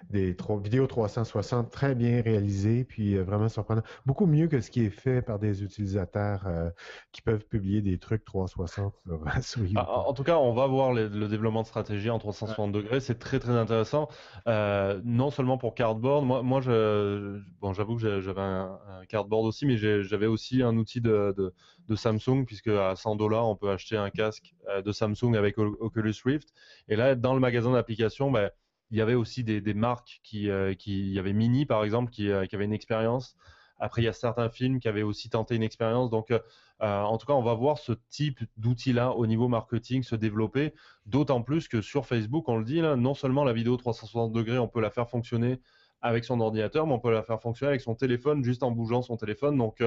[0.09, 3.83] des vidéos 360 très bien réalisées, puis euh, vraiment surprenant.
[4.05, 6.69] Beaucoup mieux que ce qui est fait par des utilisateurs euh,
[7.11, 8.93] qui peuvent publier des trucs 360
[9.41, 9.77] sur, YouTube.
[9.77, 12.99] Ah, en tout cas, on va voir le développement de stratégie en 360 degrés.
[12.99, 14.09] C'est très très intéressant.
[14.47, 16.25] Euh, non seulement pour Cardboard.
[16.25, 21.01] Moi, moi je, bon, j'avoue que j'avais un, Cardboard aussi, mais j'avais aussi un outil
[21.01, 25.57] de, de, Samsung, puisque à 100 dollars, on peut acheter un casque de Samsung avec
[25.57, 26.53] Oculus Rift.
[26.87, 28.49] Et là, dans le magasin d'applications, ben,
[28.91, 32.11] il y avait aussi des, marques qui, euh, qui, il y avait Mini par exemple
[32.11, 33.35] qui, euh, qui avait une expérience.
[33.79, 36.11] Après, il y a certains films qui avaient aussi tenté une expérience.
[36.11, 36.39] Donc, euh,
[36.79, 40.75] en tout cas, on va voir ce type d'outil-là au niveau marketing se développer.
[41.07, 44.67] D'autant plus que sur Facebook, on le dit non seulement la vidéo 360 degrés, on
[44.67, 45.61] peut la faire fonctionner
[46.01, 49.01] avec son ordinateur, mais on peut la faire fonctionner avec son téléphone juste en bougeant
[49.01, 49.57] son téléphone.
[49.57, 49.83] Donc,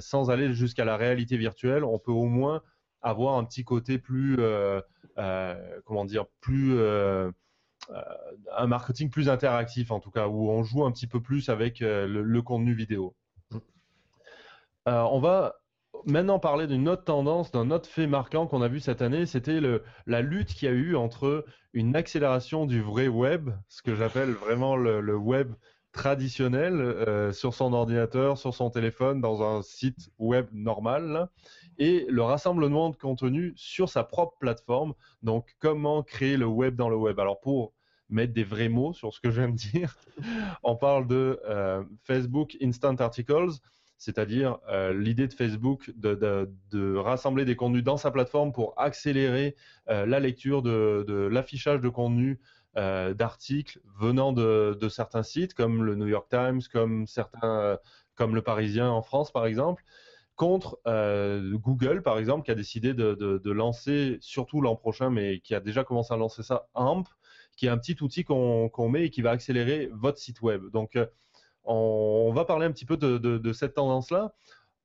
[0.00, 2.60] sans aller jusqu'à la réalité virtuelle, on peut au moins
[3.02, 4.36] avoir un petit côté plus,
[5.84, 6.76] comment dire, plus
[8.56, 11.82] un marketing plus interactif en tout cas, où on joue un petit peu plus avec
[11.82, 13.14] euh, le, contenu vidéo.
[13.50, 13.56] Mm.
[14.88, 15.56] Euh, on va
[16.06, 19.60] maintenant parler d'une autre tendance, d'un autre fait marquant qu'on a vu cette année, c'était
[20.06, 24.30] la lutte qu'il y a eu entre une accélération du vrai web, ce que j'appelle
[24.30, 25.52] vraiment le, web
[25.92, 31.28] traditionnel sur son ordinateur, sur son téléphone, dans un site web normal,
[31.80, 34.92] et le rassemblement de contenu sur sa propre plateforme.
[35.22, 37.18] Donc, comment créer le web dans le web?
[37.18, 37.72] Alors, pour
[38.10, 39.96] mettre des vrais mots sur ce que je viens de dire,
[40.62, 43.52] on parle de euh, Facebook Instant Articles,
[43.96, 49.56] c'est-à-dire euh, l'idée de Facebook de, rassembler des contenus dans sa plateforme pour accélérer
[49.88, 52.38] euh, la lecture de, l'affichage de contenu
[52.74, 57.78] d'articles venant de, certains sites comme le New York Times, comme certains,
[58.14, 59.82] comme le Parisien en France par exemple
[60.40, 65.54] contre euh, Google, par exemple, qui a décidé de, lancer, surtout l'an prochain, mais qui
[65.54, 67.06] a déjà commencé à lancer ça, AMP,
[67.58, 70.62] qui est un petit outil qu'on met et qui va accélérer votre site web.
[70.72, 71.04] Donc, euh,
[71.64, 74.32] on, va parler un petit peu de, cette tendance-là.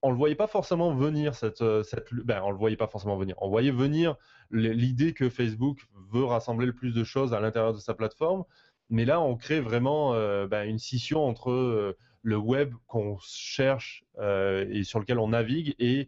[0.02, 3.16] On le voyait pas forcément venir, cette, euh, cette ben, on le voyait pas forcément
[3.16, 3.36] venir.
[3.38, 4.18] On voyait venir
[4.52, 8.44] l'idée que Facebook veut rassembler le plus de choses à l'intérieur de sa plateforme.
[8.90, 10.12] Mais là, on crée vraiment
[10.48, 16.08] ben, une scission entre le web qu'on cherche euh, et sur lequel on navigue et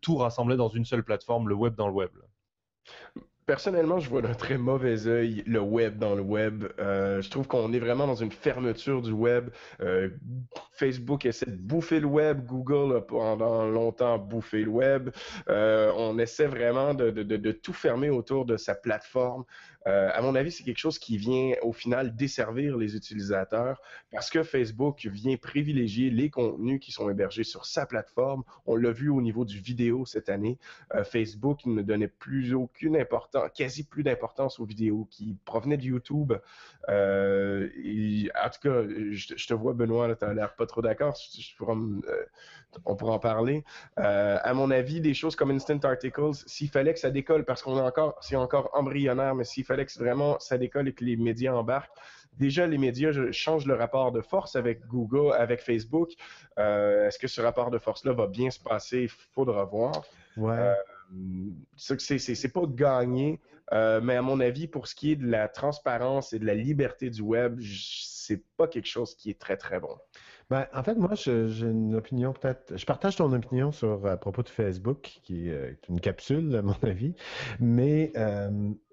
[0.00, 2.10] tout rassemblé dans une seule plateforme, le web dans le web.
[3.46, 6.64] Personnellement, je vois d'un très mauvais œil le web dans le web.
[6.80, 9.50] Euh, je trouve qu'on est vraiment dans une fermeture du web.
[9.80, 10.10] Euh,
[10.72, 12.44] Facebook essaie de bouffer le web.
[12.44, 15.10] Google a pendant longtemps bouffé le web.
[15.48, 19.44] on essaie vraiment de, tout fermer autour de sa plateforme.
[19.86, 24.30] Euh, à mon avis, c'est quelque chose qui vient au final desservir les utilisateurs parce
[24.30, 28.42] que Facebook vient privilégier les contenus qui sont hébergés sur sa plateforme.
[28.66, 30.58] On l'a vu au niveau du vidéo cette année.
[30.94, 35.84] Euh, Facebook ne donnait plus aucune importance, quasi plus d'importance aux vidéos qui provenaient de
[35.84, 36.32] YouTube.
[36.88, 37.68] Euh,
[38.42, 41.16] en tout cas, je, te vois, Benoît, tu n'as l'air pas trop d'accord.
[42.84, 43.64] On pourra en parler.
[43.96, 47.78] à mon avis, des choses comme Instant Articles, s'il fallait que ça décolle, parce qu'on
[47.78, 51.16] est encore, c'est encore embryonnaire, mais s'il fallait que vraiment ça décolle et que les
[51.16, 51.96] médias embarquent.
[52.38, 56.10] Déjà, les médias changent le rapport de force avec Google, avec Facebook.
[56.58, 59.02] Euh, est-ce que ce rapport de force-là va bien se passer?
[59.02, 60.04] Il faudra voir.
[60.36, 60.54] Ouais.
[60.58, 60.74] Euh,
[61.76, 63.40] c'est pas gagné,
[63.72, 66.54] euh, mais à mon avis, pour ce qui est de la transparence et de la
[66.54, 69.96] liberté du web, c'est pas quelque chose qui est très très bon.
[70.48, 72.76] Ben, en fait, moi, j'ai une opinion peut-être.
[72.76, 76.76] Je partage ton opinion sur à propos de Facebook, qui est une capsule, à mon
[76.82, 77.14] avis.
[77.58, 78.12] Mais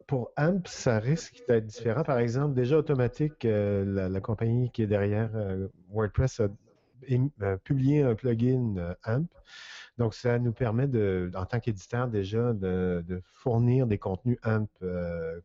[0.08, 2.04] pour AMP, ça risque d'être différent.
[2.04, 6.48] Par exemple, déjà automatique, euh, la, compagnie qui est derrière euh, WordPress a
[7.42, 9.28] euh, publié un plugin AMP.
[9.98, 14.70] Donc, ça nous permet, de, en tant qu'éditeur déjà, de, fournir des contenus AMP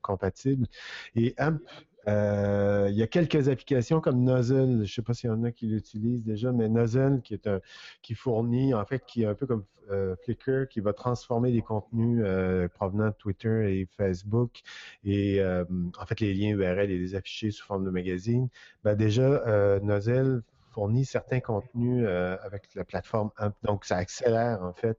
[0.01, 0.67] compatibles.
[1.15, 1.67] Et AMP euh,
[2.09, 5.53] il y a quelques applications comme Nozzle, je ne sais pas s'il y en a
[5.53, 7.61] qui l'utilisent déjà, mais Nozzle qui est un,
[8.03, 11.63] qui fournit, en fait, qui est un peu comme euh, Flickr, qui va transformer des
[11.63, 14.61] contenus euh, provenant de Twitter et Facebook
[15.05, 18.49] et en fait les liens URL et les afficher sous forme de magazine.
[18.85, 20.43] Ben déjà, Nozzle
[20.73, 23.31] fournit certains contenus avec la plateforme.
[23.63, 24.99] Donc, ça accélère en fait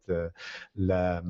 [0.75, 1.21] la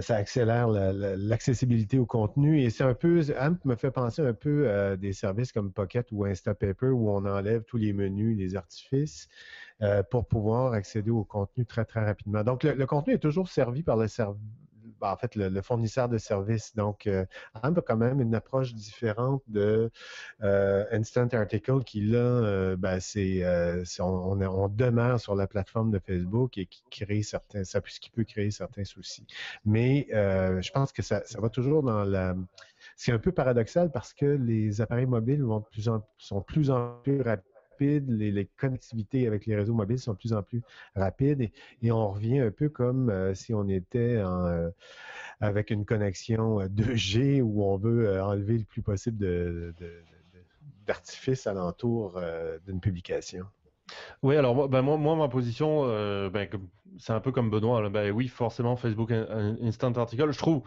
[0.00, 4.70] ça accélère l'accessibilité au contenu et c'est un peu, AMP me fait penser un peu
[4.70, 9.28] à des services comme Pocket ou Instapaper où on enlève tous les menus, les artifices
[9.82, 12.44] euh, pour pouvoir accéder au contenu très très rapidement.
[12.44, 14.06] Donc le, contenu est toujours servi par le,
[15.02, 16.74] serveur en fait, le, fournisseur de services.
[16.74, 19.90] Donc, euh, a quand même une approche différente de
[20.42, 23.42] euh, Instant Article qui, là, euh, ben, c'est,
[24.00, 28.50] on, demeure sur la plateforme de Facebook et qui crée certains, ça, qui peut créer
[28.50, 29.26] certains soucis.
[29.64, 32.34] Mais je pense que ça, va toujours dans la...
[32.96, 36.70] C'est un peu paradoxal parce que les appareils mobiles vont de plus en, sont plus
[36.70, 40.62] en plus rapides les, connectivités avec les réseaux mobiles sont de plus en plus
[40.94, 41.50] rapides
[41.82, 44.70] et, on revient un peu comme euh, si on était euh,
[45.40, 49.74] avec une connexion 2G euh, où on veut enlever le plus possible de,
[50.86, 52.20] d'artifice alentour
[52.66, 53.46] d'une publication.
[54.22, 55.86] Oui, alors moi, ben, moi, ma position,
[56.30, 56.48] ben,
[56.98, 57.88] c'est un peu comme Benoît.
[57.90, 60.32] Ben, oui, forcément, Facebook Instant Article.
[60.32, 60.62] Je trouve,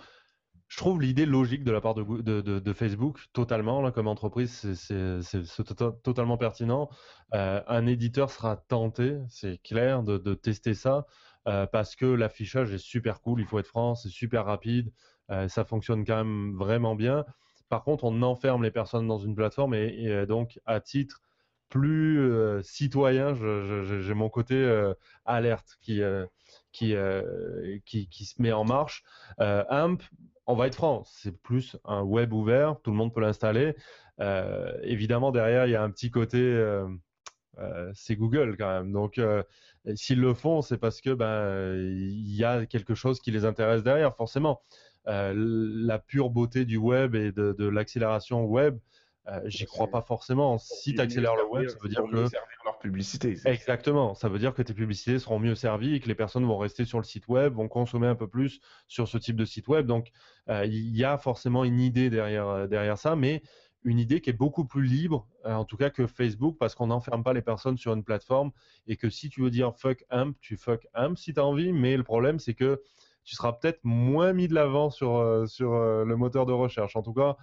[0.76, 5.94] je trouve l'idée logique de la part de, Facebook, totalement, là, comme entreprise, c'est tota-,
[6.04, 6.90] totalement pertinent.
[7.34, 11.06] Euh, un éditeur sera tenté, c'est clair, de, tester ça,
[11.48, 14.92] euh, parce que l'affichage est super cool, il faut être franc, c'est super rapide,
[15.32, 17.24] euh, ça fonctionne quand même vraiment bien.
[17.70, 21.22] Par contre, on enferme les personnes dans une plateforme et, donc, à titre
[21.70, 22.30] plus
[22.64, 24.92] citoyen, j'ai mon côté
[25.24, 26.02] alerte qui,
[26.74, 26.96] qui,
[28.26, 29.06] se met en marche.
[29.38, 30.04] AMP,
[30.48, 33.76] on va être franc, c'est plus un web ouvert, tout le monde peut l'installer.
[34.20, 36.88] Euh, évidemment, derrière, il y a un petit côté, euh,
[37.58, 38.92] euh, c'est Google quand même.
[38.92, 39.20] Donc,
[39.96, 43.84] s'ils le font, c'est parce que ben il y a quelque chose qui les intéresse
[43.84, 44.62] derrière, forcément.
[45.06, 48.78] la pure beauté du web et de, l'accélération web,
[49.46, 50.58] j'y crois pas forcément.
[50.58, 52.30] Si tu accélères le web, ça veut dire que
[52.66, 53.38] leur publicité.
[53.46, 54.14] Exactement.
[54.14, 56.84] Ça veut dire que tes publicités seront mieux servies et que les personnes vont rester
[56.84, 59.86] sur le site web, vont consommer un peu plus sur ce type de site web.
[59.86, 60.12] Donc,
[60.50, 63.42] euh, il y a forcément une idée derrière, euh, derrière ça, mais
[63.84, 66.88] une idée qui est beaucoup plus libre, euh, en tout cas que Facebook, parce qu'on
[66.88, 68.52] n'enferme pas les personnes sur une plateforme
[68.88, 71.72] et que si tu veux dire fuck AMP, tu fuck AMP si tu as envie,
[71.72, 72.82] mais le problème, c'est que
[73.24, 76.96] tu seras peut-être moins mis de l'avant sur, sur le moteur de recherche.
[76.96, 77.38] En tout cas,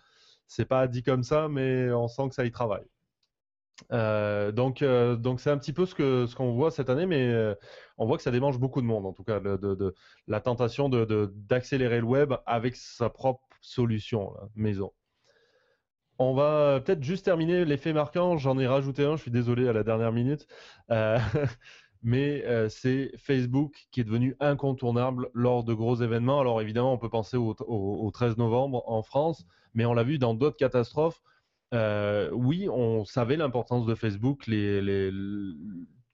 [0.47, 2.85] c'est pas dit comme ça, mais on sent que ça y travaille.
[3.91, 7.55] Euh, donc, euh, donc c'est un petit peu ce qu'on voit cette année, mais euh,
[7.99, 9.95] on voit que ça démange beaucoup de monde, en tout cas, de,
[10.29, 14.93] la tentation d'accélérer le web avec sa propre solution maison.
[16.19, 18.37] On va peut-être juste terminer l'effet marquant.
[18.37, 19.17] J'en ai rajouté un.
[19.17, 20.47] Je suis désolé à la dernière minute,
[22.03, 26.41] mais c'est Facebook qui est devenu incontournable lors de gros événements.
[26.41, 30.19] Alors évidemment, on peut penser au, au 13 novembre en France, mais on l'a vu
[30.19, 31.23] dans d'autres catastrophes.
[31.73, 34.45] Euh, oui, on savait l'importance de Facebook,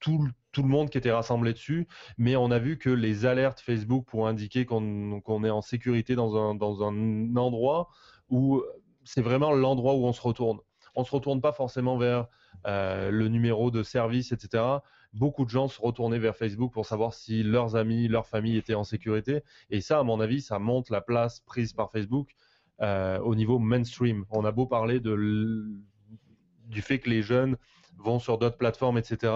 [0.01, 4.07] tout, le monde qui était rassemblé dessus, mais on a vu que les alertes Facebook
[4.07, 7.89] pour indiquer qu'on est en sécurité dans un, endroit
[8.29, 8.63] où
[9.05, 10.59] c'est vraiment l'endroit où on se retourne.
[10.95, 12.27] On ne se retourne pas forcément vers
[12.67, 14.65] euh, le numéro de service, etc.
[15.15, 18.75] Beaucoup de gens se retournaient vers Facebook pour savoir si leurs amis, leur famille étaient
[18.75, 19.43] en sécurité.
[19.71, 22.35] Et ça, à mon avis, ça montre la place prise par Facebook
[22.81, 24.25] euh, au niveau mainstream.
[24.31, 27.57] On a beau parler du fait que les jeunes
[27.97, 29.33] vont sur d'autres plateformes, etc.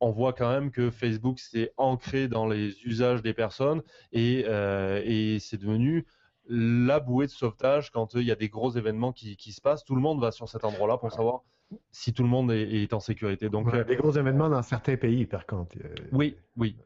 [0.00, 5.38] On voit quand même que Facebook s'est ancré dans les usages des personnes et, euh,
[5.38, 6.04] c'est devenu
[6.46, 9.84] la bouée de sauvetage quand euh, il y a des gros événements qui se passent.
[9.84, 11.42] Tout le monde va sur cet endroit-là pour savoir
[11.90, 13.48] si tout le monde est, en sécurité.
[13.48, 15.76] Donc, des gros événements dans certains pays, par contre.
[16.12, 16.76] Oui, oui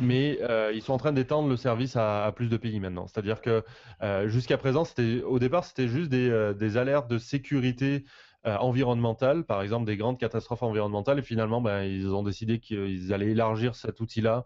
[0.00, 3.06] mais euh, ils sont en train d'étendre le service à, plus de pays maintenant.
[3.06, 3.64] C'est-à-dire que
[4.02, 8.04] euh, jusqu'à présent, c'était au départ, c'était juste des, euh, alertes de sécurité
[8.44, 13.30] environnementale, par exemple des grandes catastrophes environnementales, et finalement, ben, ils ont décidé qu'ils allaient
[13.30, 14.44] élargir cet outil-là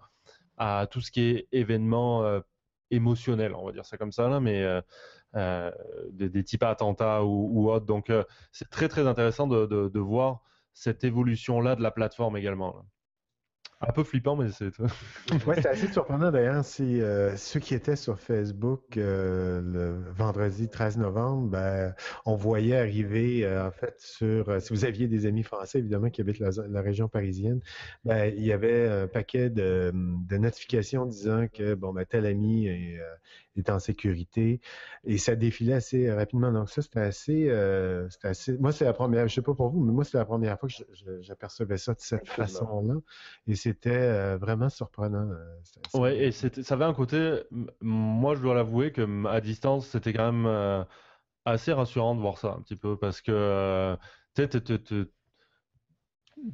[0.59, 2.43] à tout ce qui est événements
[2.91, 4.67] émotionnels, on va dire ça comme ça, là, mais
[6.13, 7.87] des, types attentats ou, autres.
[7.87, 8.13] Donc,
[8.53, 12.75] c'est très très intéressant de, de voir cette évolution-là de la plateforme également.
[12.75, 12.83] Là.
[13.83, 14.73] Un peu flippant, mais c'est.
[15.47, 16.65] ouais, c'est assez surprenant d'ailleurs.
[16.65, 21.95] Si euh, ceux qui étaient sur Facebook euh, le vendredi 13 novembre, ben,
[22.25, 24.63] on voyait arriver, euh, en fait, sur.
[24.63, 27.61] si vous aviez des amis français, évidemment, qui habitent la, région parisienne,
[28.07, 32.69] ben, il y avait un paquet de, de notifications disant que, bon, ben, tel ami
[32.69, 32.99] est,
[33.61, 34.61] est en sécurité.
[35.05, 36.53] Et ça défilait assez rapidement.
[36.53, 38.57] Donc ça, c'était assez, euh, assez...
[38.59, 40.69] Moi, c'est la première, je sais pas pour vous, mais moi, c'est la première fois
[40.69, 40.75] que
[41.21, 42.95] j'apercevais ça de cette façon-là.
[43.47, 45.31] Et c'était euh, vraiment surprenant.
[45.31, 45.57] Euh,
[45.95, 47.43] oui, et ça avait un côté,
[47.81, 50.87] moi, je dois l'avouer que à distance, c'était quand même
[51.45, 53.97] assez rassurant de voir ça un petit peu parce que
[54.35, 55.07] tu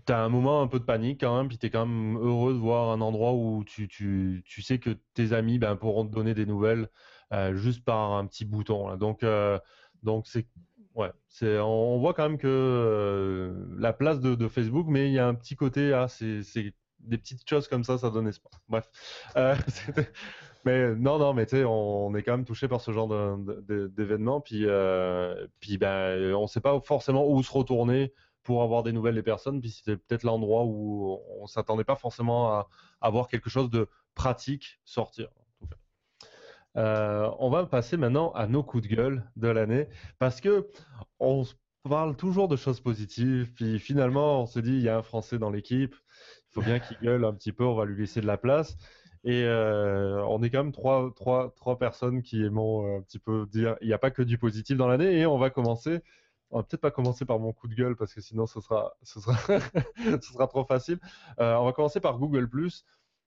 [0.06, 2.58] T'as un moment un peu de panique quand même, puis t'es quand même heureux de
[2.58, 6.34] voir un endroit où tu, tu, tu sais que tes amis ben, pourront te donner
[6.34, 6.88] des nouvelles
[7.32, 8.94] euh, juste par un petit bouton.
[8.96, 9.58] Donc, euh,
[10.02, 10.46] donc c'est
[10.94, 11.10] ouais,
[11.42, 15.34] on, voit quand même que euh, la place de, Facebook, mais il y a un
[15.34, 16.42] petit côté ah c'est
[17.00, 18.60] des petites choses comme ça, ça donne espoir.
[18.68, 18.88] Bref,
[20.64, 24.42] mais non non, mais tu sais, on, est quand même touché par ce genre d'événement,
[24.42, 24.66] puis
[25.60, 28.12] puis ben on sait pas forcément où se retourner
[28.42, 32.52] pour avoir des nouvelles des personnes, puis c'était peut-être l'endroit où on s'attendait pas forcément
[32.52, 32.68] à
[33.00, 35.28] avoir quelque chose de pratique sortir.
[36.76, 40.68] Euh, on va passer maintenant à nos coups de gueule de l'année, parce que
[41.20, 41.44] on
[41.88, 45.38] parle toujours de choses positives, puis finalement on se dit il y a un Français
[45.38, 45.94] dans l'équipe,
[46.50, 48.76] il faut bien qu'il gueule un petit peu, on va lui laisser de la place.
[49.24, 53.46] Et euh, on est quand même trois, trois, trois personnes qui aimons un petit peu
[53.46, 55.18] dire il n'y a pas que du positif dans l'année.
[55.18, 56.00] Et on va commencer
[56.52, 58.94] on va peut-être pas commencer par mon coup de gueule parce que sinon ce sera,
[59.02, 59.36] ce sera,
[60.20, 61.00] ce sera trop facile.
[61.40, 62.48] Euh, on va commencer par Google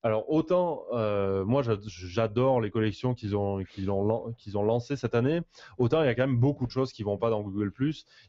[0.04, 5.42] Alors autant euh, moi j'adore les collections qu'ils ont qu'ils ont lancées cette année,
[5.80, 7.74] autant il y a quand même beaucoup de choses qui vont pas dans Google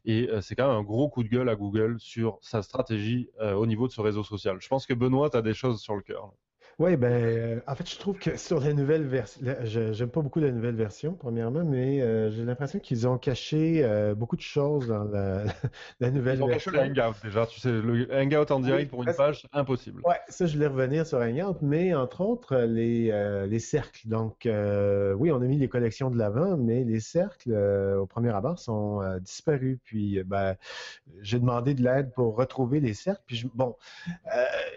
[0.06, 3.28] et euh, c'est quand même un gros coup de gueule à Google sur sa stratégie
[3.40, 4.56] au niveau de ce réseau social.
[4.60, 6.32] Je pense que Benoît tu as des choses sur le cœur.
[6.78, 10.40] Oui, ben, euh, en fait, je trouve que sur la nouvelle version, j'aime pas beaucoup
[10.40, 14.88] la nouvelle version, premièrement, mais euh, j'ai l'impression qu'ils ont caché euh, beaucoup de choses
[14.88, 15.44] dans la,
[16.00, 19.02] la nouvelle Ils ont caché le Hangout déjà, tu sais, le Hangout en direct pour
[19.02, 20.02] une page, impossible.
[20.04, 23.10] Ouais, ça, je voulais revenir sur Hangout, mais entre autres, les,
[23.48, 24.06] les cercles.
[24.06, 28.58] Donc, oui, on a mis les collections de l'avant, mais les cercles, au premier abord,
[28.58, 29.78] sont disparus.
[29.82, 30.56] Puis, ben,
[31.22, 33.22] j'ai demandé de l'aide pour retrouver les cercles.
[33.26, 33.76] Puis, bon,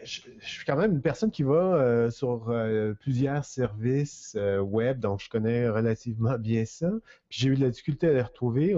[0.05, 4.99] je, je, suis quand même une personne qui va euh, sur euh, plusieurs services web,
[4.99, 6.89] donc je connais relativement bien ça.
[7.29, 8.69] Puis j'ai eu de la difficulté à les retrouver.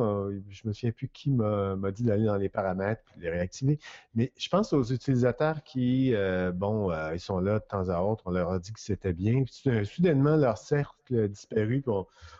[0.50, 3.80] je me souviens plus qui m'a dit d'aller dans les paramètres puis de les réactiver.
[4.16, 6.14] Mais je pense aux utilisateurs qui,
[6.54, 9.44] bon, ils sont là de temps à autre, on leur a dit que c'était bien.
[9.44, 11.82] Puis soudainement, leur cercle a disparu.
[11.82, 11.92] Puis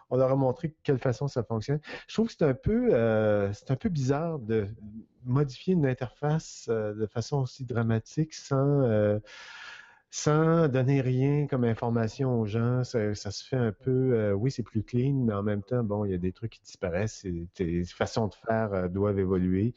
[0.10, 1.80] on, leur a montré de quelle façon ça fonctionne.
[2.08, 2.90] Je trouve que c'est un peu,
[3.54, 4.68] c'est un peu bizarre de
[5.24, 9.20] modifier une interface de façon aussi dramatique sans
[10.14, 12.84] sans donner rien comme information aux gens.
[12.84, 16.04] Ça, se fait un peu, euh, oui, c'est plus clean, mais en même temps, bon,
[16.04, 17.24] il y a des trucs qui disparaissent.
[17.24, 19.74] Et, les façons de faire euh, doivent évoluer.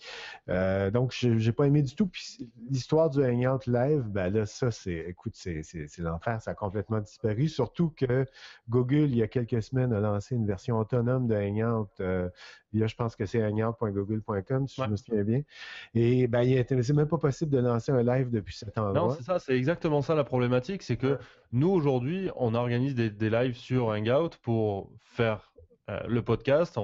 [0.48, 2.08] Euh, donc, j'ai pas aimé du tout.
[2.08, 6.42] Puis l'histoire du Hangout Live, ben là, ça, c'est, écoute, c'est l'enfer.
[6.42, 7.46] Ça a complètement disparu.
[7.46, 8.26] Surtout que
[8.68, 11.90] Google, il y a quelques semaines, a lancé une version autonome de Hangout
[12.74, 15.42] je pense que c'est hangout.google.com, si je me souviens bien.
[15.94, 18.92] Et ben, c'est même pas possible de lancer un live depuis cet endroit.
[18.92, 20.82] Non, c'est ça, c'est exactement ça la problématique.
[20.82, 21.18] C'est que
[21.52, 25.52] nous, aujourd'hui, on organise des, lives sur Hangout pour faire
[25.90, 26.78] euh, le podcast,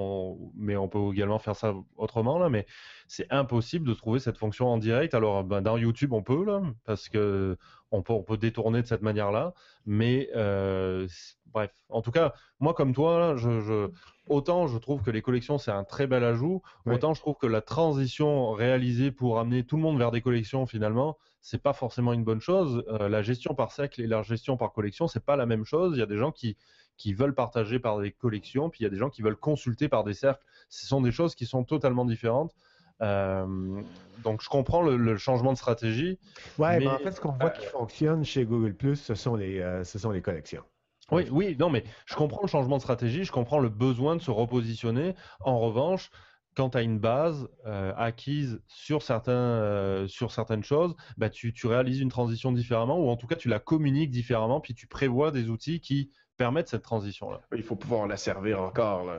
[0.55, 2.67] mais on peut également faire ça autrement là, mais
[3.09, 5.15] c'est impossible de trouver cette fonction en direct.
[5.15, 7.57] Alors ben, dans YouTube on peut là, parce que
[7.93, 9.55] on peut, on peut détourner de cette manière-là,
[9.87, 11.09] mais euh,
[11.47, 11.71] bref.
[11.89, 13.89] En tout cas, moi comme toi, je,
[14.29, 17.47] autant je trouve que les collections c'est un très bel ajout, autant je trouve que
[17.47, 22.13] la transition réalisée pour amener tout le monde vers des collections finalement, c'est pas forcément
[22.13, 22.85] une bonne chose.
[22.89, 25.97] Euh, la gestion par cercle et la gestion par collection, c'est pas la même chose.
[25.97, 26.59] Il y a des gens qui
[27.01, 29.89] qui veulent partager par des collections, puis il y a des gens qui veulent consulter
[29.89, 30.45] par des cercles.
[30.69, 32.55] Ce sont des choses qui sont totalement différentes.
[33.01, 33.81] Euh,
[34.23, 36.19] donc, je comprends le, changement de stratégie.
[36.59, 39.99] Ouais, mais, en fait, ce qu'on voit qui fonctionne chez Google ce sont les, ce
[39.99, 40.63] sont les collections.
[41.11, 44.21] Oui, oui, non, mais je comprends le changement de stratégie, je comprends le besoin de
[44.21, 45.15] se repositionner.
[45.41, 46.11] En revanche,
[46.55, 51.53] quand tu as une base euh, acquise sur, certains, euh, sur certaines choses, bah, tu,
[51.53, 54.87] tu, réalises une transition différemment, ou en tout cas tu la communiques différemment, puis tu
[54.87, 56.11] prévois des outils qui
[56.41, 57.43] permettre cette transition-là.
[57.55, 59.13] Il faut pouvoir la servir encore.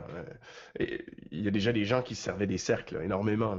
[0.80, 3.56] Il y a déjà des gens qui servaient des cercles énormément.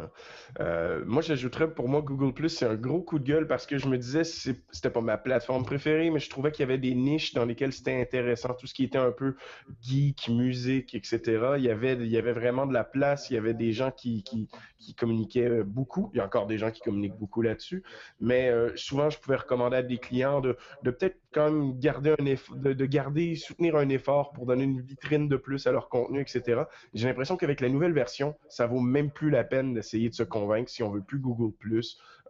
[0.59, 3.79] Euh, moi, j'ajouterais pour moi Google Plus, c'est un gros coup de gueule parce que
[3.79, 6.97] je me disais c'était pas ma plateforme préférée, mais je trouvais qu'il y avait des
[6.97, 9.37] niches dans lesquelles c'était intéressant, tout ce qui était un peu
[9.81, 11.21] geek, musique, etc.
[11.57, 14.25] Il y avait, vraiment de la place, il y avait des gens qui,
[14.99, 16.11] communiquaient beaucoup.
[16.15, 17.85] Il y a encore des gens qui communiquent beaucoup là-dessus,
[18.21, 22.57] mais euh, souvent je pouvais recommander à des clients de peut-être même garder un effort,
[22.57, 26.21] de, de garder soutenir un effort pour donner une vitrine de plus à leur contenu,
[26.21, 26.63] etc.
[26.95, 30.23] J'ai l'impression qu'avec la nouvelle version, ça vaut même plus la peine d'essayer de se
[30.23, 31.53] convaincre si on veut plus Google.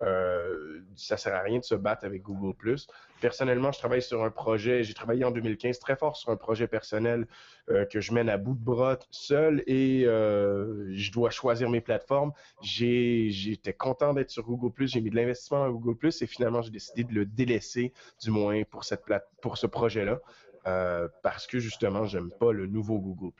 [0.02, 2.76] Euh, ça sert à rien de se battre avec Google.
[3.20, 6.66] Personnellement, je travaille sur un projet, j'ai travaillé en 2015 très fort sur un projet
[6.66, 7.28] personnel
[7.70, 11.80] euh, que je mène à bout de bras seul et euh, je dois choisir mes
[11.80, 12.32] plateformes.
[12.62, 17.04] J'étais content d'être sur Google j'ai mis de l'investissement dans Google et finalement j'ai décidé
[17.04, 20.20] de le délaisser, du moins pour ce projet-là.
[20.66, 23.32] Euh, parce que justement, j'aime pas le nouveau Google+.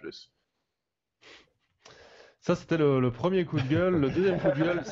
[2.43, 3.95] Ça, c'était le, premier coup de gueule.
[3.95, 4.83] Le deuxième coup de gueule,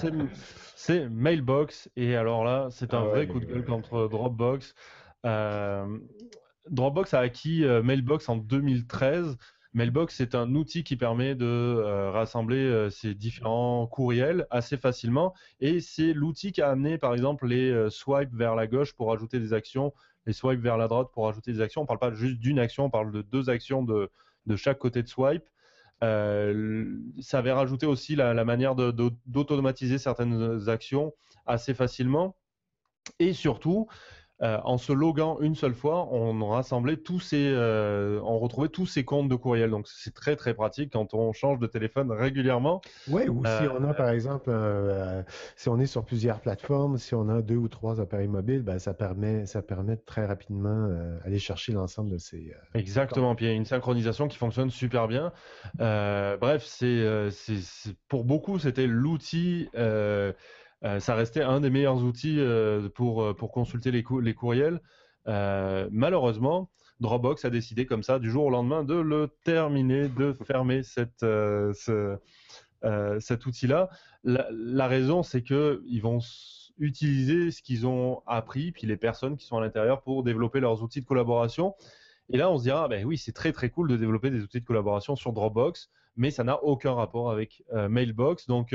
[0.76, 1.90] c'est Mailbox.
[1.96, 4.74] Et alors là, c'est un ah vrai coup de gueule contre Dropbox.
[5.26, 5.98] Euh,
[6.70, 9.36] Dropbox a acquis euh, Mailbox en 2013.
[9.74, 15.32] Mailbox, c'est un outil qui permet de rassembler ces différents courriels assez facilement.
[15.60, 19.38] Et c'est l'outil qui a amené, par exemple, les swipes vers la gauche pour ajouter
[19.38, 19.92] des actions
[20.26, 21.82] les swipes vers la droite pour ajouter des actions.
[21.82, 24.10] On ne parle pas juste d'une action, on parle de deux actions de,
[24.56, 25.44] chaque côté de swipe.
[26.02, 31.12] Euh, ça avait rajouté aussi la, manière d'automatiser certaines actions
[31.46, 32.36] assez facilement.
[33.18, 33.88] Et surtout,
[34.42, 38.86] euh, en se loguant une seule fois, on rassemblait tous ces, euh, on retrouvait tous
[38.86, 39.70] ces comptes de courriel.
[39.70, 42.80] Donc c'est très très pratique quand on change de téléphone régulièrement.
[43.08, 44.50] Oui, ou si on a par exemple,
[45.56, 48.78] si on est sur plusieurs plateformes, si on a deux ou trois appareils mobiles, ben,
[48.78, 50.88] ça permet, ça permet de très rapidement
[51.24, 52.52] aller chercher l'ensemble de ces.
[52.74, 53.34] Exactement.
[53.34, 55.32] Puis il y a une synchronisation qui fonctionne super bien.
[55.78, 57.28] bref, c'est,
[58.08, 59.68] pour beaucoup c'était l'outil.
[60.84, 64.80] Euh, ça restait un des meilleurs outils euh, pour, euh, pour consulter les, les courriels.
[65.26, 66.70] malheureusement,
[67.00, 71.20] Dropbox a décidé comme ça, du jour au lendemain, de le terminer, de fermer cette,
[71.20, 72.18] ce,
[73.20, 73.90] cet outil-là.
[74.24, 76.18] La, la, raison, c'est qu'ils vont
[76.78, 80.82] utiliser ce qu'ils ont appris, puis les personnes qui sont à l'intérieur pour développer leurs
[80.82, 81.74] outils de collaboration.
[82.30, 84.60] Et là, on se dira, ben oui, c'est très très cool de développer des outils
[84.60, 88.46] de collaboration sur Dropbox, mais ça n'a aucun rapport avec Mailbox.
[88.46, 88.74] Donc,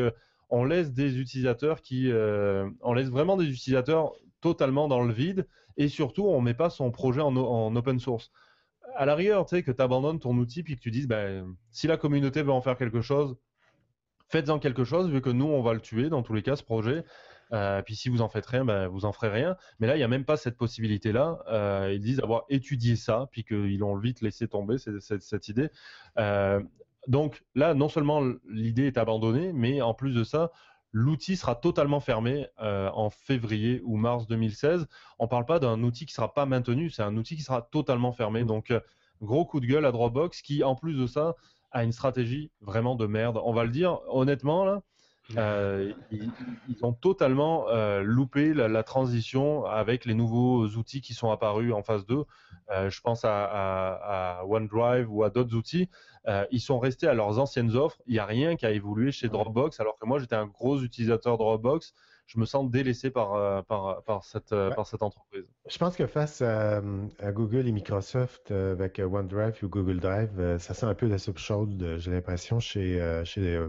[0.50, 5.48] on laisse des utilisateurs qui, euh, on laisse vraiment des utilisateurs totalement dans le vide
[5.78, 8.32] et surtout on met pas son projet en, open source.
[8.96, 11.56] À la rigueur, tu sais que tu abandonnes ton outil puis que tu dises, ben,
[11.72, 13.36] si la communauté veut en faire quelque chose,
[14.30, 16.64] faites-en quelque chose vu que nous on va le tuer dans tous les cas ce
[16.64, 17.04] projet.
[17.54, 19.56] Euh, puis si vous en faites rien, ben, vous en ferez rien.
[19.80, 21.44] Mais là, il n'y a même pas cette possibilité-là.
[21.48, 25.70] Euh, ils disent avoir étudié ça, puis qu'ils l'ont vite laissé tomber, cette, idée.
[27.08, 30.52] Donc là, non seulement l'idée est abandonnée, mais en plus de ça,
[30.92, 34.88] l'outil sera totalement fermé en février ou mars 2016.
[35.20, 37.42] On ne parle pas d'un outil qui ne sera pas maintenu, c'est un outil qui
[37.42, 38.44] sera totalement fermé.
[38.44, 38.48] Mmh.
[38.48, 38.74] Donc,
[39.22, 41.36] gros coup de gueule à Dropbox qui, en plus de ça,
[41.72, 43.40] a une stratégie vraiment de merde.
[43.44, 44.82] On va le dire honnêtement, là,
[45.38, 46.32] euh, ils,
[46.84, 52.06] ont totalement euh, loupé la, transition avec les nouveaux outils qui sont apparus en phase
[52.06, 52.24] 2.
[52.72, 55.90] Euh, je pense à, OneDrive ou à d'autres outils.
[56.52, 58.02] Ils sont restés à leurs anciennes offres.
[58.08, 60.82] Il n'y a rien qui a évolué chez Dropbox, alors que moi j'étais un gros
[60.82, 61.94] utilisateur Dropbox
[62.28, 65.46] je me sens délaissé par, euh, par, par, cette, euh, par cette entreprise.
[65.68, 66.82] Je pense que face à,
[67.32, 71.38] Google et Microsoft euh, avec OneDrive ou Google Drive, ça sent un peu la soupe
[71.38, 73.60] chaude, j'ai l'impression, chez, chez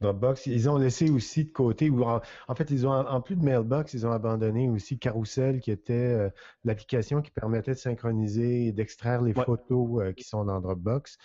[0.00, 0.46] Dropbox.
[0.46, 3.94] Ils ont laissé aussi de côté, ou en, fait, ils ont, en plus de Mailbox,
[3.94, 6.30] ils ont abandonné aussi Carousel, qui était
[6.64, 11.18] l'application qui permettait de synchroniser et d'extraire les photos qui sont dans Dropbox.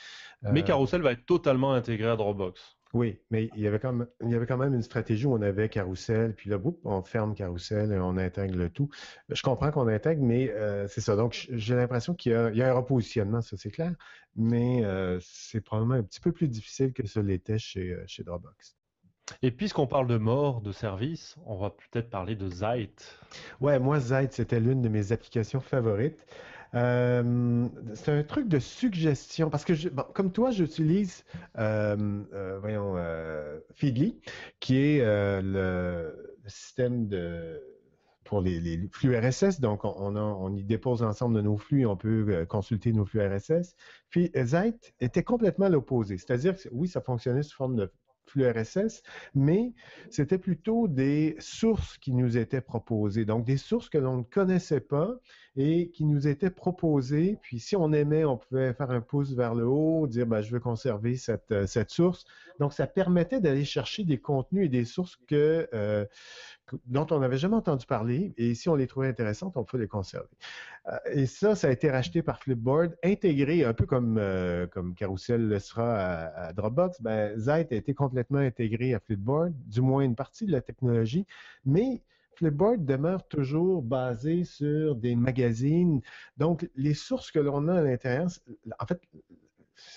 [0.44, 2.78] Mais Carousel va être totalement intégré à Dropbox.
[2.96, 5.34] Oui, mais il y avait quand même, il y avait quand même une stratégie où
[5.34, 8.90] on avait Carousel, puis là, on ferme Carousel et on intègre le tout.
[9.28, 11.18] Je comprends qu'on intègre, mais euh, c'est ça.
[11.18, 13.94] Donc, j'ai l'impression qu'il y, a un repositionnement, ça c'est clair,
[14.38, 18.24] mais euh, c'est probablement un petit peu plus difficile que ce l'était chez, euh, chez
[18.24, 18.78] Dropbox.
[19.42, 23.20] Et puisqu'on parle de mort de service, on va peut-être parler de Zeit.
[23.60, 26.26] Ouais, moi, Zeit, c'était l'une de mes applications favorites.
[26.76, 29.74] Euh, c'est un truc de suggestion parce que
[30.14, 31.24] comme toi, j'utilise
[31.58, 32.96] euh, euh, voyons
[33.76, 34.20] Feedly,
[34.60, 35.02] qui est
[35.42, 37.62] le, système de
[38.24, 39.60] pour les, flux RSS.
[39.60, 43.76] Donc, on, on, y dépose l'ensemble de nos flux on peut consulter nos flux RSS.
[44.10, 46.18] Puis, Zeit était complètement l'opposé.
[46.18, 47.92] C'est-à-dire que oui, ça fonctionnait sous forme de
[48.26, 49.04] flux RSS,
[49.36, 49.74] mais
[50.10, 53.26] c'était plutôt des sources qui nous étaient proposées.
[53.26, 55.20] Donc, des sources que l'on ne connaissait pas
[55.58, 57.38] et qui nous étaient proposées.
[57.42, 60.52] Puis, si on aimait, on pouvait faire un pouce vers le haut, dire, ben, je
[60.52, 62.26] veux conserver cette, euh, source.
[62.60, 66.06] Donc, ça permettait d'aller chercher des contenus et des sources que, euh,
[66.88, 68.34] dont on n'avait jamais entendu parler.
[68.38, 70.28] Et si on les trouvait intéressantes, on pouvait les conserver.
[70.88, 74.96] Euh, et ça, ça a été racheté par Flipboard, intégré un peu comme, euh, comme
[74.96, 77.02] Carousel le sera à, Dropbox.
[77.02, 81.26] Ben, Zeit a été complètement intégré à Flipboard, du moins une partie de la technologie,
[81.66, 82.02] mais
[82.36, 86.02] Flipboard demeure toujours basé sur des magazines.
[86.38, 88.28] Donc, les sources que l'on a à l'intérieur,
[88.80, 89.02] en fait,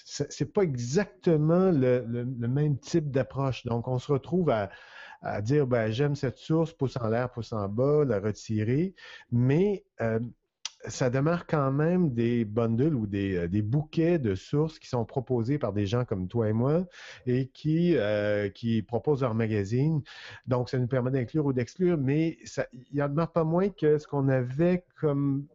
[0.05, 3.65] c'est pas exactement le, même type d'approche.
[3.65, 4.71] Donc, on se retrouve à,
[5.43, 8.95] dire, ben, j'aime cette source, pouce en l'air, pouce en bas, la retirer,
[9.33, 10.21] mais euh,
[10.87, 15.59] ça demeure quand même des bundles ou euh, des, bouquets de sources qui sont proposés
[15.59, 16.87] par des gens comme toi et moi
[17.27, 20.03] et qui, euh, qui proposent leur magazine.
[20.47, 22.39] Donc, ça nous permet d'inclure ou d'exclure, mais
[22.93, 25.47] il en demeure pas moins que ce qu'on avait comme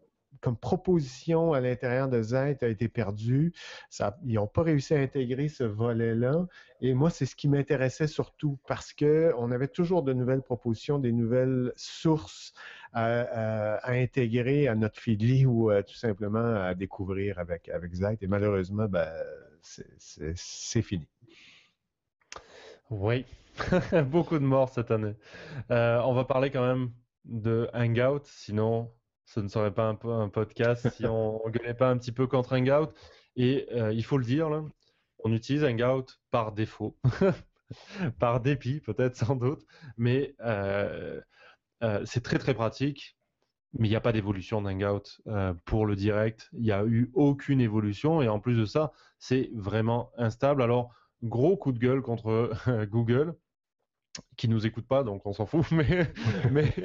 [0.44, 3.54] comme proposition à l'intérieur de Z a été perdu.
[3.90, 6.48] Ça, ils n'ont pas réussi à intégrer ce volet-là.
[6.82, 11.14] Et moi, c'est ce qui m'intéressait surtout parce qu'on avait toujours de nouvelles propositions, des
[11.14, 12.54] nouvelles sources
[12.94, 17.92] à, intégrer à notre Feedly ou euh, tout simplement à découvrir avec, avec
[18.22, 19.10] Et malheureusement, ben,
[19.62, 21.08] c'est fini.
[22.90, 23.26] Oui,
[24.06, 25.16] beaucoup de morts cette année.
[25.72, 26.92] Euh, on va parler quand même
[27.26, 28.92] de Hangout, sinon
[29.26, 32.56] ce ne serait pas un, podcast si on ne gueulait pas un petit peu contre
[32.56, 32.92] Hangout.
[33.36, 34.64] Et euh, il faut le dire, là,
[35.24, 36.96] on utilise Hangout par défaut,
[38.20, 39.66] par dépit peut-être sans doute,
[39.98, 40.36] mais
[42.06, 43.18] c'est très très pratique,
[43.74, 46.50] mais il n'y a pas d'évolution d'Hangout euh, pour le direct.
[46.54, 50.62] Il n'y a eu aucune évolution et en plus de ça, c'est vraiment instable.
[50.62, 52.52] Alors, gros coup de gueule contre
[52.86, 53.36] Google
[54.38, 55.66] qui nous écoute pas, donc on s'en fout,
[56.52, 56.76] mais,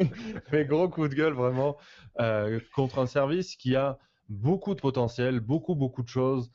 [0.51, 1.77] mais, gros coup de gueule vraiment
[2.21, 3.99] euh, contre un service qui a
[4.31, 6.51] beaucoup de potentiel, beaucoup, beaucoup de choses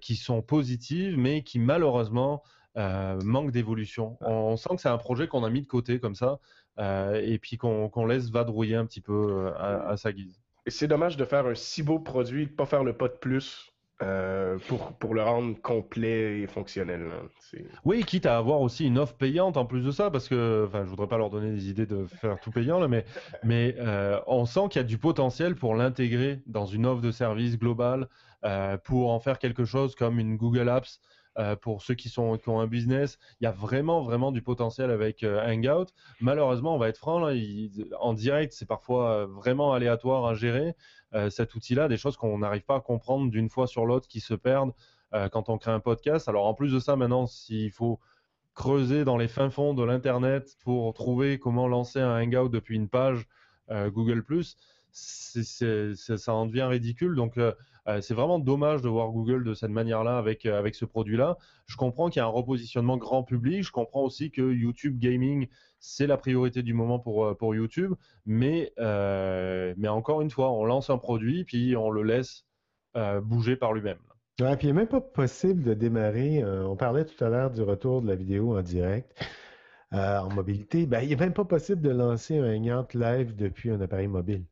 [0.00, 2.44] qui sont positives, mais qui malheureusement
[2.76, 4.16] manquent d'évolution.
[4.20, 7.38] On, sent que c'est un projet qu'on a mis de côté comme ça, euh, et
[7.38, 10.40] puis qu'on laisse vadrouiller un petit peu euh, à, sa guise.
[10.66, 13.14] Et c'est dommage de faire un si beau produit, de pas faire le pas de
[13.14, 13.72] plus
[14.02, 17.10] euh, pour, pour le rendre complet et fonctionnel.
[17.84, 20.84] Oui, quitte à avoir aussi une offre payante en plus de ça, parce que, enfin,
[20.84, 23.04] je voudrais pas leur donner des idées de faire tout payant, là, mais,
[23.44, 23.76] mais
[24.26, 28.08] on sent qu'il y a du potentiel pour l'intégrer dans une offre de service globale,
[28.84, 31.00] pour en faire quelque chose comme une Google Apps
[31.38, 33.16] euh, pour ceux qui, sont, qui ont un business.
[33.40, 35.86] Il y a vraiment, vraiment du potentiel avec euh, Hangout.
[36.20, 37.32] Malheureusement, on va être franc, là,
[38.00, 40.74] en direct, c'est parfois euh, vraiment aléatoire à gérer.
[41.30, 44.34] cet outil-là, des choses qu'on n'arrive pas à comprendre d'une fois sur l'autre qui se
[44.34, 44.74] perdent
[45.32, 46.28] quand on crée un podcast.
[46.28, 47.98] Alors, en plus de ça, maintenant, s'il faut
[48.52, 52.90] creuser dans les fins fonds de l'Internet pour trouver comment lancer un Hangout depuis une
[52.90, 53.26] page
[53.70, 54.22] Google⁇
[54.92, 57.14] ça en devient ridicule.
[57.14, 57.52] Donc, euh,
[57.88, 61.38] euh, c'est vraiment dommage de voir Google de cette manière-là avec, euh, avec ce produit-là.
[61.66, 63.62] Je comprends qu'il y a un repositionnement grand public.
[63.62, 65.48] Je comprends aussi que YouTube Gaming,
[65.80, 67.94] c'est la priorité du moment pour, pour YouTube.
[68.26, 72.44] Mais, mais encore une fois, on lance un produit, puis on le laisse
[73.22, 73.98] bouger par lui-même.
[74.40, 76.44] Ouais, puis il n'est même pas possible de démarrer.
[76.44, 79.12] on parlait tout à l'heure du retour de la vidéo en direct.
[79.92, 83.80] en mobilité, ben, il n'est même pas possible de lancer un Hangout live depuis un
[83.80, 84.44] appareil mobile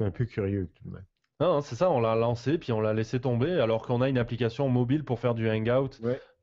[0.00, 1.04] un peu curieux tout de même.
[1.40, 4.18] Non, c'est ça, on l'a lancé, puis on l'a laissé tomber, alors qu'on a une
[4.18, 6.00] application mobile pour faire du hangout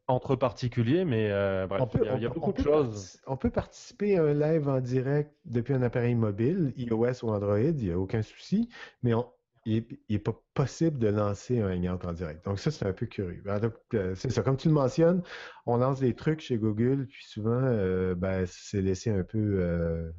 [0.07, 3.19] entre particuliers, mais euh, bref, il y a, beaucoup de choses.
[3.27, 7.57] On peut participer à un live en direct depuis un appareil mobile, iOS ou Android,
[7.59, 8.67] il n'y a aucun souci,
[9.03, 9.13] mais
[9.65, 12.43] il n'est pas possible de lancer un hangout en direct.
[12.43, 13.43] Donc ça, c'est un peu curieux.
[13.93, 15.23] Euh, c'est ça, comme tu le mentionnes,
[15.65, 20.11] on lance des trucs chez Google, puis souvent, euh, ben, c'est laissé un peu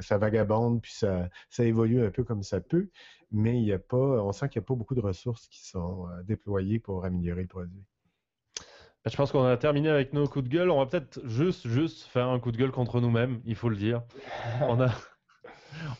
[0.00, 2.88] ça vagabonde, puis ça, ça, évolue un peu comme ça peut,
[3.30, 5.66] mais il y a pas, on sent qu'il n'y a pas beaucoup de ressources qui
[5.66, 7.84] sont euh, déployées pour améliorer le produit.
[9.06, 10.70] Je pense qu'on a terminé avec nos coups de gueule.
[10.70, 13.76] On va peut-être juste, juste faire un coup de gueule contre nous-mêmes, il faut le
[13.76, 14.02] dire.
[14.60, 14.90] On a,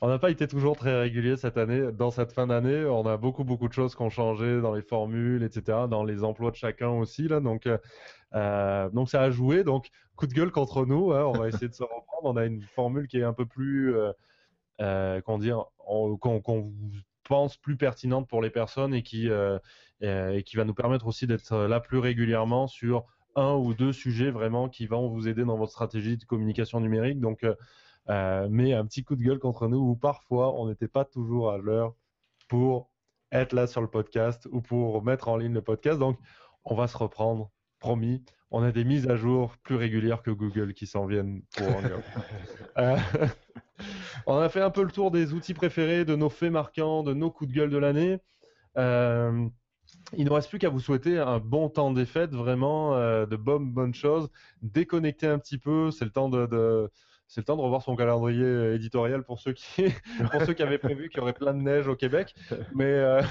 [0.01, 1.93] on n'a pas été toujours très régulier cette année.
[1.93, 4.83] Dans cette fin d'année, on a beaucoup, beaucoup de choses qui ont changé dans les
[4.83, 7.29] formules, etc., dans les emplois de chacun aussi.
[7.29, 7.41] Là.
[7.41, 7.79] Donc, euh,
[8.35, 9.64] euh, donc ça a joué.
[9.64, 11.12] Donc, coup de gueule contre nous.
[11.12, 11.25] Hein.
[11.25, 12.25] on va essayer de se reprendre.
[12.25, 14.12] On a une formule qui est un peu plus, euh,
[14.81, 16.73] euh dire, qu'on
[17.25, 19.29] pense plus pertinente pour les personnes et qui,
[20.01, 23.05] et qui va nous permettre aussi d'être là plus régulièrement sur
[23.37, 27.21] un ou deux sujets vraiment qui vont vous aider dans votre stratégie de communication numérique.
[27.21, 27.45] Donc,
[28.11, 31.59] mais un petit coup de gueule contre nous où parfois on n'était pas toujours à
[31.59, 31.95] l'heure
[32.49, 32.91] pour
[33.33, 35.99] être là sur le podcast ou pour mettre en ligne le podcast.
[35.99, 36.19] Donc,
[36.65, 40.75] on va se reprendre promis, on a des mises à jour plus régulières que Google
[40.75, 41.67] qui s'en viennent pour
[42.79, 42.97] euh,
[44.27, 47.15] on a fait un peu le tour des outils préférés, de nos faits marquants, de
[47.15, 48.19] nos coups de gueule de l'année.
[48.77, 49.49] Euh,
[50.17, 53.37] il ne reste plus qu'à vous souhaiter un bon temps des fêtes, vraiment euh, de
[53.37, 54.31] bonnes, bonnes choses.
[54.63, 56.91] Déconnecter un petit peu, c'est le temps de,
[57.31, 59.85] c'est le temps de revoir son calendrier éditorial pour ceux qui,
[60.33, 62.35] pour ceux qui avaient prévu qu'il y aurait plein de neige au Québec.
[62.74, 63.22] Mais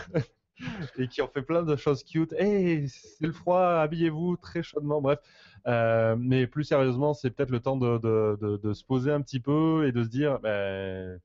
[0.98, 2.34] et qui ont fait plein de choses cute.
[2.34, 5.02] Hey, c'est le froid, habillez-vous très chaudement.
[5.02, 5.20] Bref,
[5.68, 9.40] euh, mais plus sérieusement, c'est peut-être le temps de, de, de, se poser un petit
[9.40, 11.20] peu et de se dire, ben,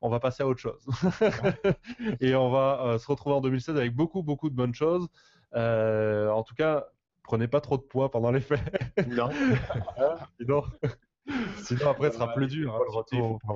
[0.00, 0.86] on va passer à autre chose.
[2.20, 5.08] et on va euh, se retrouver en 2016 avec beaucoup, beaucoup de bonnes choses.
[5.54, 6.86] Euh, en tout cas,
[7.22, 8.60] prenez pas trop de poids pendant les fêtes.
[9.08, 9.30] Non.
[10.38, 10.64] sinon,
[11.58, 12.74] sinon, après, ce sera plus dur.
[12.74, 13.54] Hein,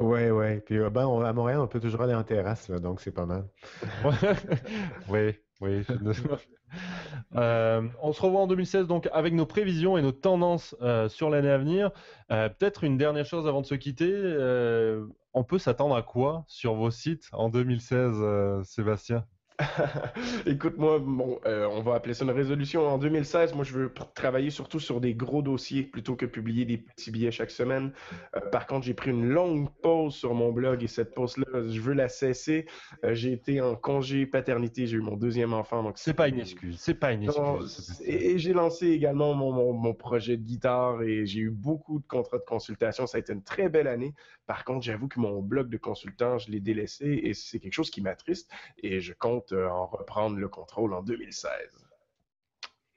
[0.00, 0.60] oui, oui.
[0.60, 3.46] Puis euh, ben, à Montréal, on peut toujours aller en terrasse, donc c'est pas mal.
[5.08, 5.82] oui, oui.
[7.34, 11.28] Euh, on se revoit en 2016 donc avec nos prévisions et nos tendances euh, sur
[11.28, 11.90] l'année à venir.
[12.30, 14.10] Peut-être une dernière chose avant de se quitter.
[15.34, 19.26] on peut s'attendre à quoi sur vos sites en 2016, Sébastien?
[20.46, 22.86] Écoute-moi, bon, euh, on va appeler ça une résolution.
[22.86, 26.78] En 2016, moi, je veux travailler surtout sur des gros dossiers plutôt que publier des
[26.78, 27.92] petits billets chaque semaine.
[28.36, 31.80] Euh, par contre, j'ai pris une longue pause sur mon blog et cette pause-là, je
[31.80, 32.66] veux la cesser.
[33.04, 35.82] Euh, j'ai été en congé paternité, j'ai eu mon deuxième enfant.
[35.82, 36.76] Donc c'est pas une excuse.
[36.78, 38.02] C'est pas une excuse.
[38.04, 42.38] et, j'ai lancé également mon, mon, projet de guitare et j'ai eu beaucoup de contrats
[42.38, 43.06] de consultation.
[43.06, 44.14] Ça a été une très belle année.
[44.46, 47.90] Par contre, j'avoue que mon blog de consultant, je l'ai délaissé et c'est quelque chose
[47.90, 48.50] qui m'attriste
[48.82, 51.82] et je compte en reprendre le contrôle en 2016.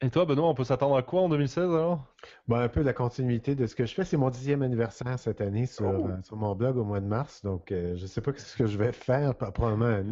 [0.02, 2.06] Et toi, Benoît, on peut s'attendre à quoi en 2016 alors?
[2.50, 4.04] Ben, un peu la continuité de ce que je fais.
[4.04, 6.10] C'est mon dixième anniversaire cette année sur, oh!
[6.10, 7.42] euh, sur mon blog au mois de mars.
[7.44, 9.34] Donc, euh, je ne sais pas ce que je vais faire.
[9.36, 10.04] Probablement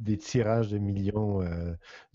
[0.00, 1.46] des tirages de millions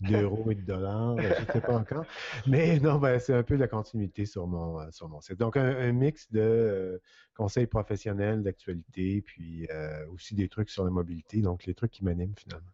[0.00, 1.16] d'euros et de dollars.
[1.20, 2.04] je ne sais pas encore.
[2.48, 5.38] Mais non, ben, c'est un peu la continuité sur mon, sur mon site.
[5.38, 7.00] Donc, un, mix de
[7.36, 9.68] conseils professionnels, d'actualité, puis
[10.12, 11.40] aussi des trucs sur la mobilité.
[11.40, 12.72] Donc, les trucs qui m'animent finalement.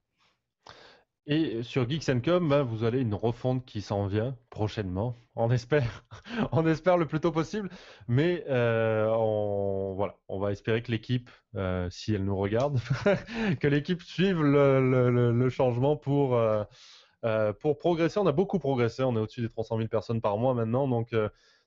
[1.31, 5.15] Et sur Geeks Com, ben, vous avez une refonte qui s'en vient prochainement.
[5.37, 6.07] On espère,
[6.53, 7.69] on espère le plus tôt possible.
[8.09, 12.81] Mais euh, on, voilà, on va espérer que l'équipe, euh, si elle nous regarde,
[13.61, 16.65] que l'équipe suive le, changement pour, euh,
[17.61, 18.19] pour progresser.
[18.19, 19.03] On a beaucoup progressé.
[19.03, 20.89] On est au-dessus des 300 000 personnes par mois maintenant.
[20.89, 21.15] Donc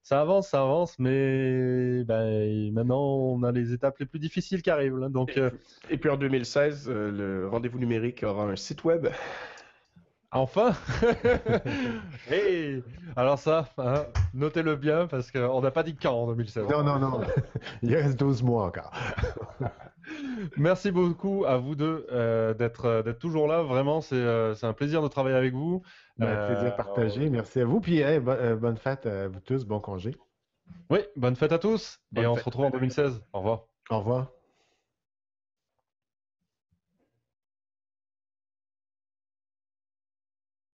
[0.03, 4.69] ça avance, ça avance, mais ben, maintenant on a les étapes les plus difficiles qui
[4.69, 4.99] arrivent.
[5.09, 5.39] Donc,
[5.89, 9.07] et, puis, en 2016, le rendez-vous numérique aura un site web.
[10.33, 10.71] Enfin
[12.29, 12.83] Hey
[13.15, 16.67] Alors ça, hein, notez-le bien parce qu'on n'a pas dit quand en 2016.
[16.69, 17.21] Non, non, non.
[17.81, 18.91] Il reste 12 mois encore.
[20.57, 23.61] Merci beaucoup à vous deux euh, d'être euh, d'être toujours là.
[23.63, 25.81] Vraiment, c'est euh, c'est un plaisir de travailler avec vous.
[26.17, 27.29] Ben, Euh, plaisir partagé.
[27.29, 27.79] Merci à vous.
[27.81, 29.65] Puis, hey, bo- bonne fête à vous tous.
[29.65, 30.15] Bon congé.
[30.89, 32.43] Oui, bonne fête à tous Bonne et on fête.
[32.43, 33.21] se retrouve en 2016.
[33.33, 33.65] Au revoir.
[33.89, 34.27] Au revoir.